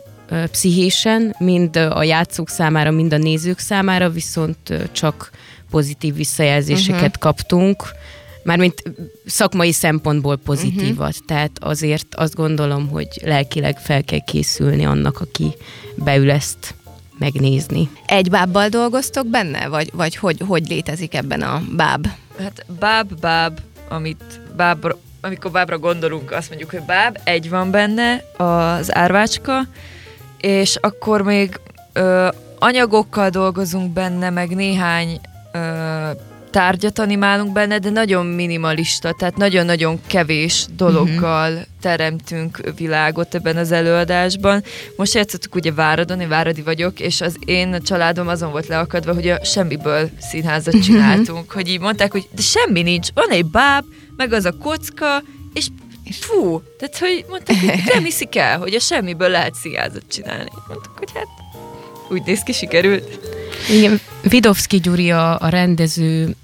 pszichésen, 0.51 1.35
mind 1.39 1.75
a 1.75 2.03
játszók 2.03 2.49
számára, 2.49 2.91
mind 2.91 3.13
a 3.13 3.17
nézők 3.17 3.59
számára, 3.59 4.09
viszont 4.09 4.73
csak 4.91 5.31
pozitív 5.69 6.15
visszajelzéseket 6.15 7.01
uh-huh. 7.01 7.19
kaptunk, 7.19 7.83
mármint 8.45 8.83
szakmai 9.25 9.71
szempontból 9.71 10.35
pozitívat, 10.35 11.09
uh-huh. 11.09 11.25
tehát 11.25 11.51
azért 11.59 12.15
azt 12.15 12.35
gondolom, 12.35 12.87
hogy 12.87 13.07
lelkileg 13.23 13.79
fel 13.79 14.03
kell 14.03 14.19
készülni 14.19 14.85
annak, 14.85 15.19
aki 15.21 15.53
beül 15.95 16.31
ezt 16.31 16.75
megnézni. 17.17 17.89
Egy 18.05 18.29
bábbal 18.29 18.69
dolgoztok 18.69 19.27
benne, 19.27 19.67
vagy, 19.67 19.89
vagy 19.93 20.15
hogy, 20.15 20.41
hogy 20.47 20.67
létezik 20.67 21.13
ebben 21.13 21.41
a 21.41 21.61
báb? 21.71 22.07
Hát 22.39 22.65
báb, 22.79 23.19
báb, 23.19 23.59
amit 23.89 24.41
bábra, 24.55 24.97
amikor 25.21 25.51
bábra 25.51 25.77
gondolunk, 25.77 26.31
azt 26.31 26.49
mondjuk, 26.49 26.69
hogy 26.69 26.81
báb, 26.81 27.17
egy 27.23 27.49
van 27.49 27.71
benne, 27.71 28.23
az 28.37 28.95
árvácska, 28.95 29.61
és 30.37 30.75
akkor 30.81 31.21
még 31.21 31.59
ö, 31.93 32.27
anyagokkal 32.59 33.29
dolgozunk 33.29 33.93
benne, 33.93 34.29
meg 34.29 34.55
néhány 34.55 35.19
ö, 35.51 36.09
tárgyat 36.55 36.99
animálunk 36.99 37.51
benne, 37.51 37.79
de 37.79 37.89
nagyon 37.89 38.25
minimalista, 38.25 39.13
tehát 39.13 39.37
nagyon-nagyon 39.37 39.99
kevés 40.07 40.65
dologgal 40.75 41.51
uh-huh. 41.51 41.65
teremtünk 41.81 42.73
világot 42.75 43.35
ebben 43.35 43.57
az 43.57 43.71
előadásban. 43.71 44.63
Most 44.95 45.13
játszottuk 45.13 45.55
ugye 45.55 45.71
Váradon, 45.71 46.19
én 46.19 46.27
Váradi 46.27 46.61
vagyok, 46.61 46.99
és 46.99 47.21
az 47.21 47.35
én 47.45 47.81
családom 47.85 48.27
azon 48.27 48.51
volt 48.51 48.67
leakadva, 48.67 49.13
hogy 49.13 49.29
a 49.29 49.43
semmiből 49.43 50.09
színházat 50.19 50.73
mhm. 50.73 50.83
csináltunk, 50.83 51.39
uh-huh. 51.39 51.53
hogy 51.53 51.67
így 51.67 51.79
mondták, 51.79 52.11
hogy 52.11 52.27
de 52.35 52.41
semmi 52.41 52.81
nincs, 52.81 53.07
van 53.13 53.29
egy 53.29 53.45
báb, 53.45 53.85
meg 54.17 54.33
az 54.33 54.45
a 54.45 54.51
kocka, 54.51 55.23
és 55.53 55.67
fú, 56.19 56.61
tehát 56.77 56.97
hogy 56.97 57.25
mondták, 57.29 57.59
hogy 57.59 57.81
nem 57.93 58.03
hiszik 58.03 58.35
el, 58.35 58.57
hogy 58.57 58.73
a 58.73 58.79
semmiből 58.79 59.29
lehet 59.29 59.53
színházat 59.53 60.03
csinálni. 60.07 60.51
Mondtuk, 60.67 60.97
hogy 60.97 61.11
hát 61.13 61.27
úgy 62.09 62.21
néz 62.25 62.39
ki, 62.43 62.51
sikerült. 62.51 63.19
Igen, 63.69 63.99
Vidovszki 64.21 64.79
Gyuri 64.79 65.11
a, 65.11 65.39
a 65.39 65.49
rendező 65.49 66.35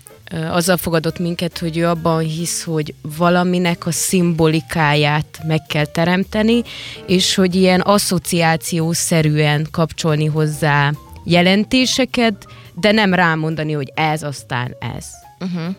azzal 0.51 0.77
fogadott 0.77 1.19
minket, 1.19 1.57
hogy 1.57 1.77
ő 1.77 1.87
abban 1.87 2.19
hisz, 2.19 2.63
hogy 2.63 2.93
valaminek 3.17 3.85
a 3.85 3.91
szimbolikáját 3.91 5.39
meg 5.47 5.61
kell 5.67 5.85
teremteni, 5.85 6.63
és 7.07 7.35
hogy 7.35 7.55
ilyen 7.55 7.79
asszociációszerűen 7.79 9.67
kapcsolni 9.71 10.25
hozzá 10.25 10.91
jelentéseket, 11.23 12.47
de 12.75 12.91
nem 12.91 13.13
rámondani, 13.13 13.71
hogy 13.71 13.91
ez 13.95 14.23
aztán 14.23 14.75
ez. 14.95 15.05
Uh-huh. 15.39 15.75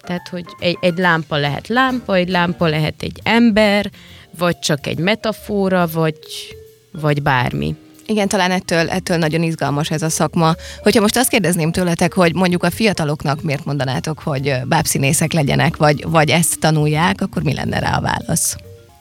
Tehát, 0.00 0.28
hogy 0.28 0.44
egy, 0.58 0.78
egy 0.80 0.98
lámpa 0.98 1.36
lehet 1.36 1.68
lámpa, 1.68 2.14
egy 2.14 2.28
lámpa 2.28 2.66
lehet 2.66 3.02
egy 3.02 3.20
ember, 3.22 3.90
vagy 4.38 4.58
csak 4.58 4.86
egy 4.86 4.98
metafora, 4.98 5.86
vagy, 5.92 6.18
vagy 6.92 7.22
bármi. 7.22 7.76
Igen, 8.06 8.28
talán 8.28 8.50
ettől, 8.50 8.88
ettől 8.88 9.16
nagyon 9.16 9.42
izgalmas 9.42 9.90
ez 9.90 10.02
a 10.02 10.08
szakma. 10.08 10.54
Hogyha 10.82 11.00
most 11.00 11.16
azt 11.16 11.28
kérdezném 11.28 11.72
tőletek, 11.72 12.14
hogy 12.14 12.34
mondjuk 12.34 12.62
a 12.62 12.70
fiataloknak 12.70 13.42
miért 13.42 13.64
mondanátok, 13.64 14.18
hogy 14.18 14.54
bábszínészek 14.64 15.32
legyenek, 15.32 15.76
vagy, 15.76 16.04
vagy 16.08 16.30
ezt 16.30 16.58
tanulják, 16.60 17.20
akkor 17.20 17.42
mi 17.42 17.54
lenne 17.54 17.78
rá 17.78 17.96
a 17.96 18.00
válasz? 18.00 18.56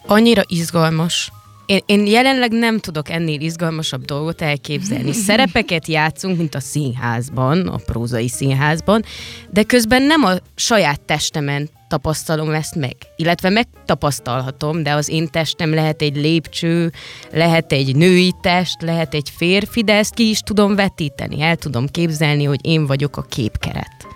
Annyira 0.08 0.42
izgalmas. 0.48 1.32
Én, 1.66 1.80
én 1.86 2.06
jelenleg 2.06 2.52
nem 2.52 2.80
tudok 2.80 3.10
ennél 3.10 3.42
izgalmasabb 3.42 4.06
dolgot 4.06 4.42
elképzelni. 4.42 5.14
Szerepeket 5.28 5.88
játszunk, 5.88 6.38
mint 6.38 6.56
a 6.56 6.60
színházban, 6.60 7.68
a 7.68 7.78
prózai 7.86 8.28
színházban, 8.28 9.04
de 9.50 9.64
közben 9.64 10.02
nem 10.02 10.24
a 10.24 10.34
saját 10.56 11.02
testemen 11.02 11.70
tapasztalom 11.88 12.50
ezt 12.50 12.76
meg. 12.76 12.96
Illetve 13.16 13.50
megtapasztalhatom, 13.50 14.84
de 14.84 14.94
az 14.94 15.10
én 15.10 15.28
testem 15.32 15.74
lehet 15.74 16.02
egy 16.02 16.16
lépcső, 16.16 16.92
lehet 17.32 17.72
egy 17.72 17.96
női 17.96 18.34
test, 18.42 18.82
lehet 18.82 19.14
egy 19.14 19.32
férfi, 19.38 19.84
de 19.84 19.94
ezt 19.94 20.14
ki 20.14 20.30
is 20.30 20.40
tudom 20.40 20.76
vetíteni. 20.76 21.42
El 21.42 21.56
tudom 21.56 21.88
képzelni, 21.88 22.44
hogy 22.44 22.60
én 22.62 22.86
vagyok 22.86 23.18
a 23.18 23.22
képkeret. 23.22 24.08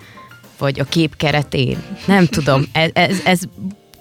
Vagy 0.58 0.80
a 0.80 0.84
képkeret 0.84 1.54
én. 1.54 1.78
Nem 2.08 2.26
tudom. 2.26 2.66
Ez, 2.72 2.90
ez, 2.94 3.22
ez 3.26 3.42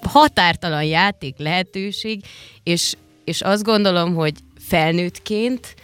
határtalan 0.03 0.85
játék 0.85 1.35
lehetőség, 1.39 2.25
és, 2.63 2.95
és 3.29 3.41
azt 3.41 3.63
gondolom, 3.63 4.15
hogy 4.15 4.35
felnőttként 4.69 5.75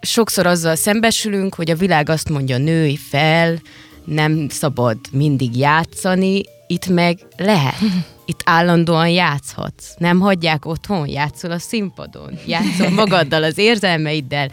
sokszor 0.00 0.46
azzal 0.46 0.74
szembesülünk, 0.74 1.54
hogy 1.54 1.70
a 1.70 1.74
világ 1.74 2.08
azt 2.08 2.28
mondja, 2.28 2.58
női 2.58 2.96
fel, 2.96 3.60
nem 4.04 4.48
szabad 4.48 4.98
mindig 5.12 5.56
játszani, 5.56 6.42
itt 6.66 6.86
meg 6.86 7.18
lehet. 7.36 7.78
Itt 8.24 8.40
állandóan 8.44 9.08
játszhatsz. 9.08 9.94
Nem 9.98 10.20
hagyják 10.20 10.64
otthon, 10.64 11.08
játszol 11.08 11.50
a 11.50 11.58
színpadon, 11.58 12.38
játszol 12.46 12.88
magaddal, 13.00 13.42
az 13.42 13.58
érzelmeiddel. 13.58 14.50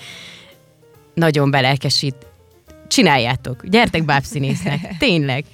Nagyon 1.14 1.52
belelkesít. 1.52 2.16
Csináljátok, 2.88 3.68
gyertek 3.68 4.06
bábszínésznek, 4.06 4.80
tényleg. 5.00 5.46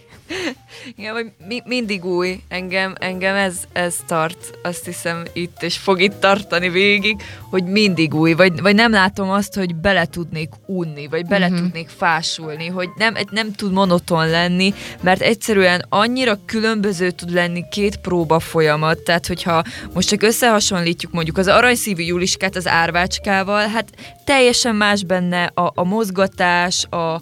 Igen, 0.95 1.13
vagy 1.13 1.31
mi, 1.47 1.61
mindig 1.65 2.05
új. 2.05 2.39
Engem, 2.47 2.95
engem 2.99 3.35
ez, 3.35 3.57
ez 3.73 3.95
tart, 4.07 4.57
azt 4.63 4.85
hiszem 4.85 5.23
itt, 5.33 5.61
és 5.61 5.77
fog 5.77 6.01
itt 6.01 6.19
tartani 6.19 6.69
végig, 6.69 7.21
hogy 7.49 7.63
mindig 7.63 8.13
új. 8.13 8.33
Vagy, 8.33 8.61
vagy 8.61 8.75
nem 8.75 8.91
látom 8.91 9.29
azt, 9.29 9.53
hogy 9.53 9.75
bele 9.75 10.05
tudnék 10.05 10.49
unni, 10.65 11.07
vagy 11.07 11.25
bele 11.25 11.45
uh-huh. 11.45 11.61
tudnék 11.61 11.89
fásulni, 11.89 12.67
hogy 12.67 12.89
nem, 12.95 13.15
nem 13.29 13.53
tud 13.53 13.71
monoton 13.71 14.29
lenni, 14.29 14.73
mert 15.01 15.21
egyszerűen 15.21 15.85
annyira 15.89 16.39
különböző 16.45 17.11
tud 17.11 17.31
lenni 17.31 17.63
két 17.71 17.97
próba 17.97 18.39
folyamat. 18.39 18.99
Tehát, 18.99 19.27
hogyha 19.27 19.63
most 19.93 20.07
csak 20.07 20.21
összehasonlítjuk 20.21 21.11
mondjuk 21.11 21.37
az 21.37 21.47
aranyszívű 21.47 22.03
Juliskát 22.03 22.55
az 22.55 22.67
árvácskával, 22.67 23.67
hát 23.67 23.89
teljesen 24.25 24.75
más 24.75 25.03
benne 25.03 25.43
a, 25.43 25.71
a 25.75 25.83
mozgatás, 25.83 26.85
a, 26.89 27.21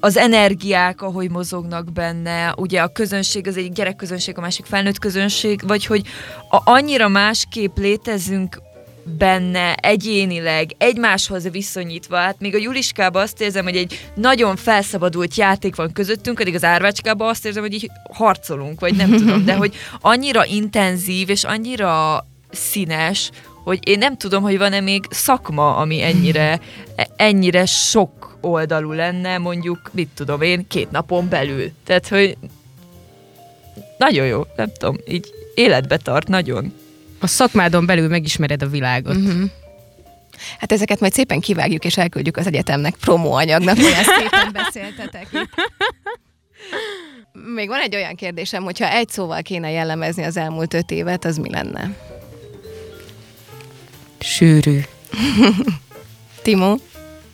az 0.00 0.16
energiák, 0.16 1.02
ahogy 1.02 1.30
mozognak 1.30 1.92
benne, 1.92 2.54
ugye 2.56 2.80
a 2.80 2.88
közönség, 2.88 3.46
az 3.46 3.56
egyik 3.56 3.72
gyerekközönség, 3.72 4.38
a 4.38 4.40
másik 4.40 4.64
felnőtt 4.64 4.98
közönség, 4.98 5.60
vagy 5.66 5.86
hogy 5.86 6.02
a, 6.50 6.70
annyira 6.70 7.08
másképp 7.08 7.76
létezünk 7.76 8.60
benne 9.18 9.74
egyénileg, 9.74 10.70
egymáshoz 10.78 11.50
viszonyítva. 11.50 12.16
Hát 12.16 12.40
még 12.40 12.54
a 12.54 12.58
Juliskában 12.58 13.22
azt 13.22 13.40
érzem, 13.40 13.64
hogy 13.64 13.76
egy 13.76 14.10
nagyon 14.14 14.56
felszabadult 14.56 15.34
játék 15.34 15.76
van 15.76 15.92
közöttünk, 15.92 16.40
addig 16.40 16.54
az 16.54 16.64
Árvácskában 16.64 17.28
azt 17.28 17.46
érzem, 17.46 17.62
hogy 17.62 17.74
így 17.74 17.90
harcolunk, 18.12 18.80
vagy 18.80 18.96
nem 18.96 19.10
tudom, 19.10 19.44
de 19.44 19.54
hogy 19.54 19.74
annyira 20.00 20.44
intenzív 20.44 21.28
és 21.28 21.44
annyira 21.44 22.26
színes, 22.50 23.30
hogy 23.64 23.88
én 23.88 23.98
nem 23.98 24.16
tudom, 24.16 24.42
hogy 24.42 24.58
van-e 24.58 24.80
még 24.80 25.04
szakma, 25.10 25.76
ami 25.76 26.02
ennyire, 26.02 26.60
ennyire 27.16 27.66
sok 27.66 28.27
oldalú 28.40 28.92
lenne, 28.92 29.38
mondjuk, 29.38 29.90
mit 29.92 30.08
tudom 30.14 30.42
én, 30.42 30.66
két 30.68 30.90
napon 30.90 31.28
belül. 31.28 31.70
Tehát, 31.84 32.08
hogy 32.08 32.36
nagyon 33.98 34.26
jó, 34.26 34.46
nem 34.56 34.72
tudom, 34.78 34.96
így 35.08 35.32
életbe 35.54 35.96
tart 35.96 36.28
nagyon. 36.28 36.72
A 37.20 37.26
szakmádon 37.26 37.86
belül 37.86 38.08
megismered 38.08 38.62
a 38.62 38.68
világot. 38.68 39.16
Uh-huh. 39.16 39.50
Hát 40.58 40.72
ezeket 40.72 41.00
majd 41.00 41.12
szépen 41.12 41.40
kivágjuk 41.40 41.84
és 41.84 41.96
elküldjük 41.96 42.36
az 42.36 42.46
egyetemnek 42.46 42.94
promóanyagnak, 42.94 43.76
hogy 43.76 43.84
ezt 43.84 44.10
szépen 44.18 44.52
beszéltetek 44.52 45.28
itt. 45.32 45.48
Még 47.54 47.68
van 47.68 47.80
egy 47.80 47.94
olyan 47.94 48.14
kérdésem, 48.14 48.62
hogyha 48.62 48.90
egy 48.90 49.08
szóval 49.08 49.42
kéne 49.42 49.70
jellemezni 49.70 50.24
az 50.24 50.36
elmúlt 50.36 50.74
öt 50.74 50.90
évet, 50.90 51.24
az 51.24 51.36
mi 51.36 51.50
lenne? 51.50 51.96
Sűrű. 54.18 54.80
Timo? 56.42 56.76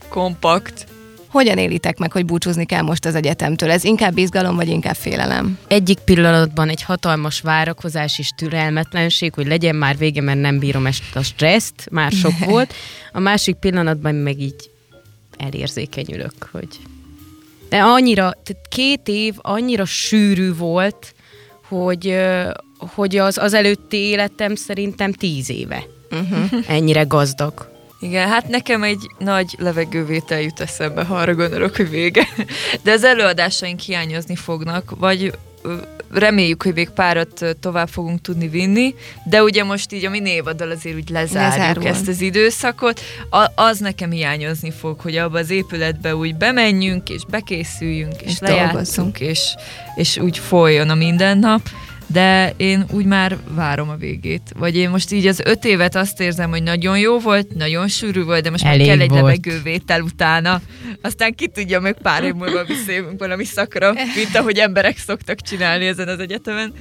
Kompakt. 0.08 0.86
Hogyan 1.34 1.58
élitek 1.58 1.98
meg, 1.98 2.12
hogy 2.12 2.24
búcsúzni 2.24 2.66
kell 2.66 2.82
most 2.82 3.04
az 3.04 3.14
egyetemtől? 3.14 3.70
Ez 3.70 3.84
inkább 3.84 4.18
izgalom, 4.18 4.56
vagy 4.56 4.68
inkább 4.68 4.94
félelem? 4.94 5.58
Egyik 5.68 5.98
pillanatban 5.98 6.68
egy 6.68 6.82
hatalmas 6.82 7.40
várakozás 7.40 8.18
és 8.18 8.30
türelmetlenség, 8.36 9.34
hogy 9.34 9.46
legyen 9.46 9.76
már 9.76 9.96
vége, 9.96 10.20
mert 10.20 10.40
nem 10.40 10.58
bírom 10.58 10.86
ezt 10.86 11.16
a 11.16 11.22
stresszt, 11.22 11.88
már 11.90 12.12
sok 12.12 12.38
volt. 12.50 12.74
A 13.12 13.18
másik 13.18 13.54
pillanatban 13.54 14.14
meg 14.14 14.40
így 14.40 14.70
elérzékenyülök, 15.36 16.48
hogy... 16.52 16.68
De 17.68 17.82
annyira, 17.82 18.22
tehát 18.42 18.68
két 18.68 19.08
év 19.08 19.34
annyira 19.36 19.84
sűrű 19.84 20.54
volt, 20.54 21.14
hogy, 21.68 22.16
hogy 22.78 23.16
az, 23.16 23.38
az 23.38 23.54
előtti 23.54 23.96
életem 23.96 24.54
szerintem 24.54 25.12
tíz 25.12 25.50
éve. 25.50 25.84
Uh-huh. 26.10 26.64
Ennyire 26.66 27.02
gazdag. 27.02 27.73
Igen, 28.04 28.28
hát 28.28 28.48
nekem 28.48 28.82
egy 28.82 29.10
nagy 29.18 29.54
levegővétel 29.58 30.40
jut 30.40 30.60
eszembe, 30.60 31.04
ha 31.04 31.14
arra 31.14 31.34
gondolok, 31.34 31.76
hogy 31.76 31.90
vége. 31.90 32.28
De 32.82 32.92
az 32.92 33.04
előadásaink 33.04 33.80
hiányozni 33.80 34.36
fognak, 34.36 34.92
vagy 34.98 35.32
reméljük, 36.10 36.62
hogy 36.62 36.74
még 36.74 36.90
párat 36.90 37.56
tovább 37.60 37.88
fogunk 37.88 38.20
tudni 38.20 38.48
vinni, 38.48 38.94
de 39.24 39.42
ugye 39.42 39.64
most 39.64 39.92
így 39.92 40.04
a 40.04 40.10
mi 40.10 40.20
névaddal 40.20 40.70
azért 40.70 40.96
úgy 40.96 41.08
lezárjuk 41.08 41.56
Lezárul. 41.56 41.86
ezt 41.86 42.08
az 42.08 42.20
időszakot, 42.20 43.00
a, 43.30 43.46
az 43.54 43.78
nekem 43.78 44.10
hiányozni 44.10 44.70
fog, 44.70 45.00
hogy 45.00 45.16
abba 45.16 45.38
az 45.38 45.50
épületbe 45.50 46.16
úgy 46.16 46.36
bemenjünk, 46.36 47.08
és 47.08 47.22
bekészüljünk, 47.28 48.22
és, 48.22 48.30
és 48.30 48.38
lejátszunk, 48.38 49.20
és, 49.20 49.54
és 49.94 50.16
úgy 50.16 50.38
folyjon 50.38 50.90
a 50.90 50.94
mindennap 50.94 51.60
de 52.06 52.52
én 52.56 52.84
úgy 52.90 53.04
már 53.04 53.36
várom 53.48 53.88
a 53.88 53.96
végét. 53.96 54.52
Vagy 54.58 54.76
én 54.76 54.90
most 54.90 55.12
így 55.12 55.26
az 55.26 55.40
öt 55.44 55.64
évet 55.64 55.94
azt 55.94 56.20
érzem, 56.20 56.50
hogy 56.50 56.62
nagyon 56.62 56.98
jó 56.98 57.18
volt, 57.18 57.54
nagyon 57.54 57.88
sűrű 57.88 58.22
volt, 58.24 58.42
de 58.42 58.50
most 58.50 58.64
Elég 58.64 58.78
már 58.78 58.88
kell 58.88 59.00
egy 59.00 59.10
volt. 59.10 59.22
levegővétel 59.22 60.00
utána. 60.00 60.60
Aztán 61.02 61.34
ki 61.34 61.48
tudja, 61.48 61.80
meg 61.80 61.96
pár 62.02 62.22
év 62.22 62.34
múlva 62.34 62.64
visszajövünk 62.64 63.18
valami 63.18 63.44
szakra, 63.44 63.92
mint 63.92 64.36
ahogy 64.36 64.58
emberek 64.58 64.98
szoktak 64.98 65.40
csinálni 65.40 65.86
ezen 65.86 66.08
az 66.08 66.18
egyetemen. 66.18 66.72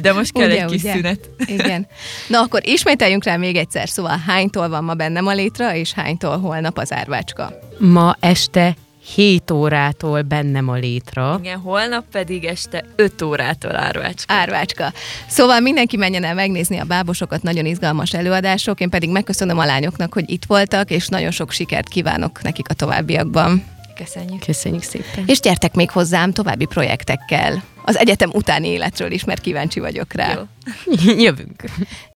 De 0.00 0.12
most 0.12 0.32
kell 0.32 0.46
ugye, 0.46 0.62
egy 0.62 0.70
kis 0.70 0.82
ugye? 0.82 0.92
szünet. 0.92 1.30
Igen. 1.46 1.86
Na 2.28 2.40
akkor 2.40 2.60
ismételjünk 2.66 3.24
rá 3.24 3.36
még 3.36 3.56
egyszer, 3.56 3.88
szóval 3.88 4.22
hánytól 4.26 4.68
van 4.68 4.84
ma 4.84 4.94
bennem 4.94 5.26
a 5.26 5.32
létra, 5.32 5.74
és 5.74 5.92
hánytól 5.92 6.38
holnap 6.38 6.78
az 6.78 6.92
árvácska? 6.92 7.52
Ma 7.78 8.16
este 8.20 8.76
7 9.04 9.50
órától 9.50 10.22
bennem 10.22 10.68
a 10.68 10.74
létra. 10.74 11.38
Igen, 11.40 11.58
holnap 11.58 12.04
pedig 12.10 12.44
este 12.44 12.84
5 12.96 13.22
órától 13.22 13.76
árvácska. 13.76 14.34
Árvácska. 14.34 14.92
Szóval 15.26 15.60
mindenki 15.60 15.96
menjen 15.96 16.24
el 16.24 16.34
megnézni 16.34 16.78
a 16.78 16.84
bábosokat, 16.84 17.42
nagyon 17.42 17.66
izgalmas 17.66 18.12
előadások, 18.12 18.80
én 18.80 18.90
pedig 18.90 19.10
megköszönöm 19.10 19.58
a 19.58 19.64
lányoknak, 19.64 20.12
hogy 20.12 20.30
itt 20.30 20.44
voltak, 20.44 20.90
és 20.90 21.08
nagyon 21.08 21.30
sok 21.30 21.50
sikert 21.50 21.88
kívánok 21.88 22.42
nekik 22.42 22.68
a 22.68 22.74
továbbiakban. 22.74 23.64
Köszönjük. 23.94 24.44
Köszönjük 24.44 24.82
szépen. 24.82 25.24
És 25.26 25.40
gyertek 25.40 25.74
még 25.74 25.90
hozzám 25.90 26.32
további 26.32 26.64
projektekkel. 26.64 27.62
Az 27.84 27.98
egyetem 27.98 28.30
utáni 28.32 28.68
életről 28.68 29.10
is, 29.10 29.24
mert 29.24 29.40
kíváncsi 29.40 29.80
vagyok 29.80 30.12
rá. 30.12 30.32
Jó. 30.32 30.42
Jövünk. 31.24 31.64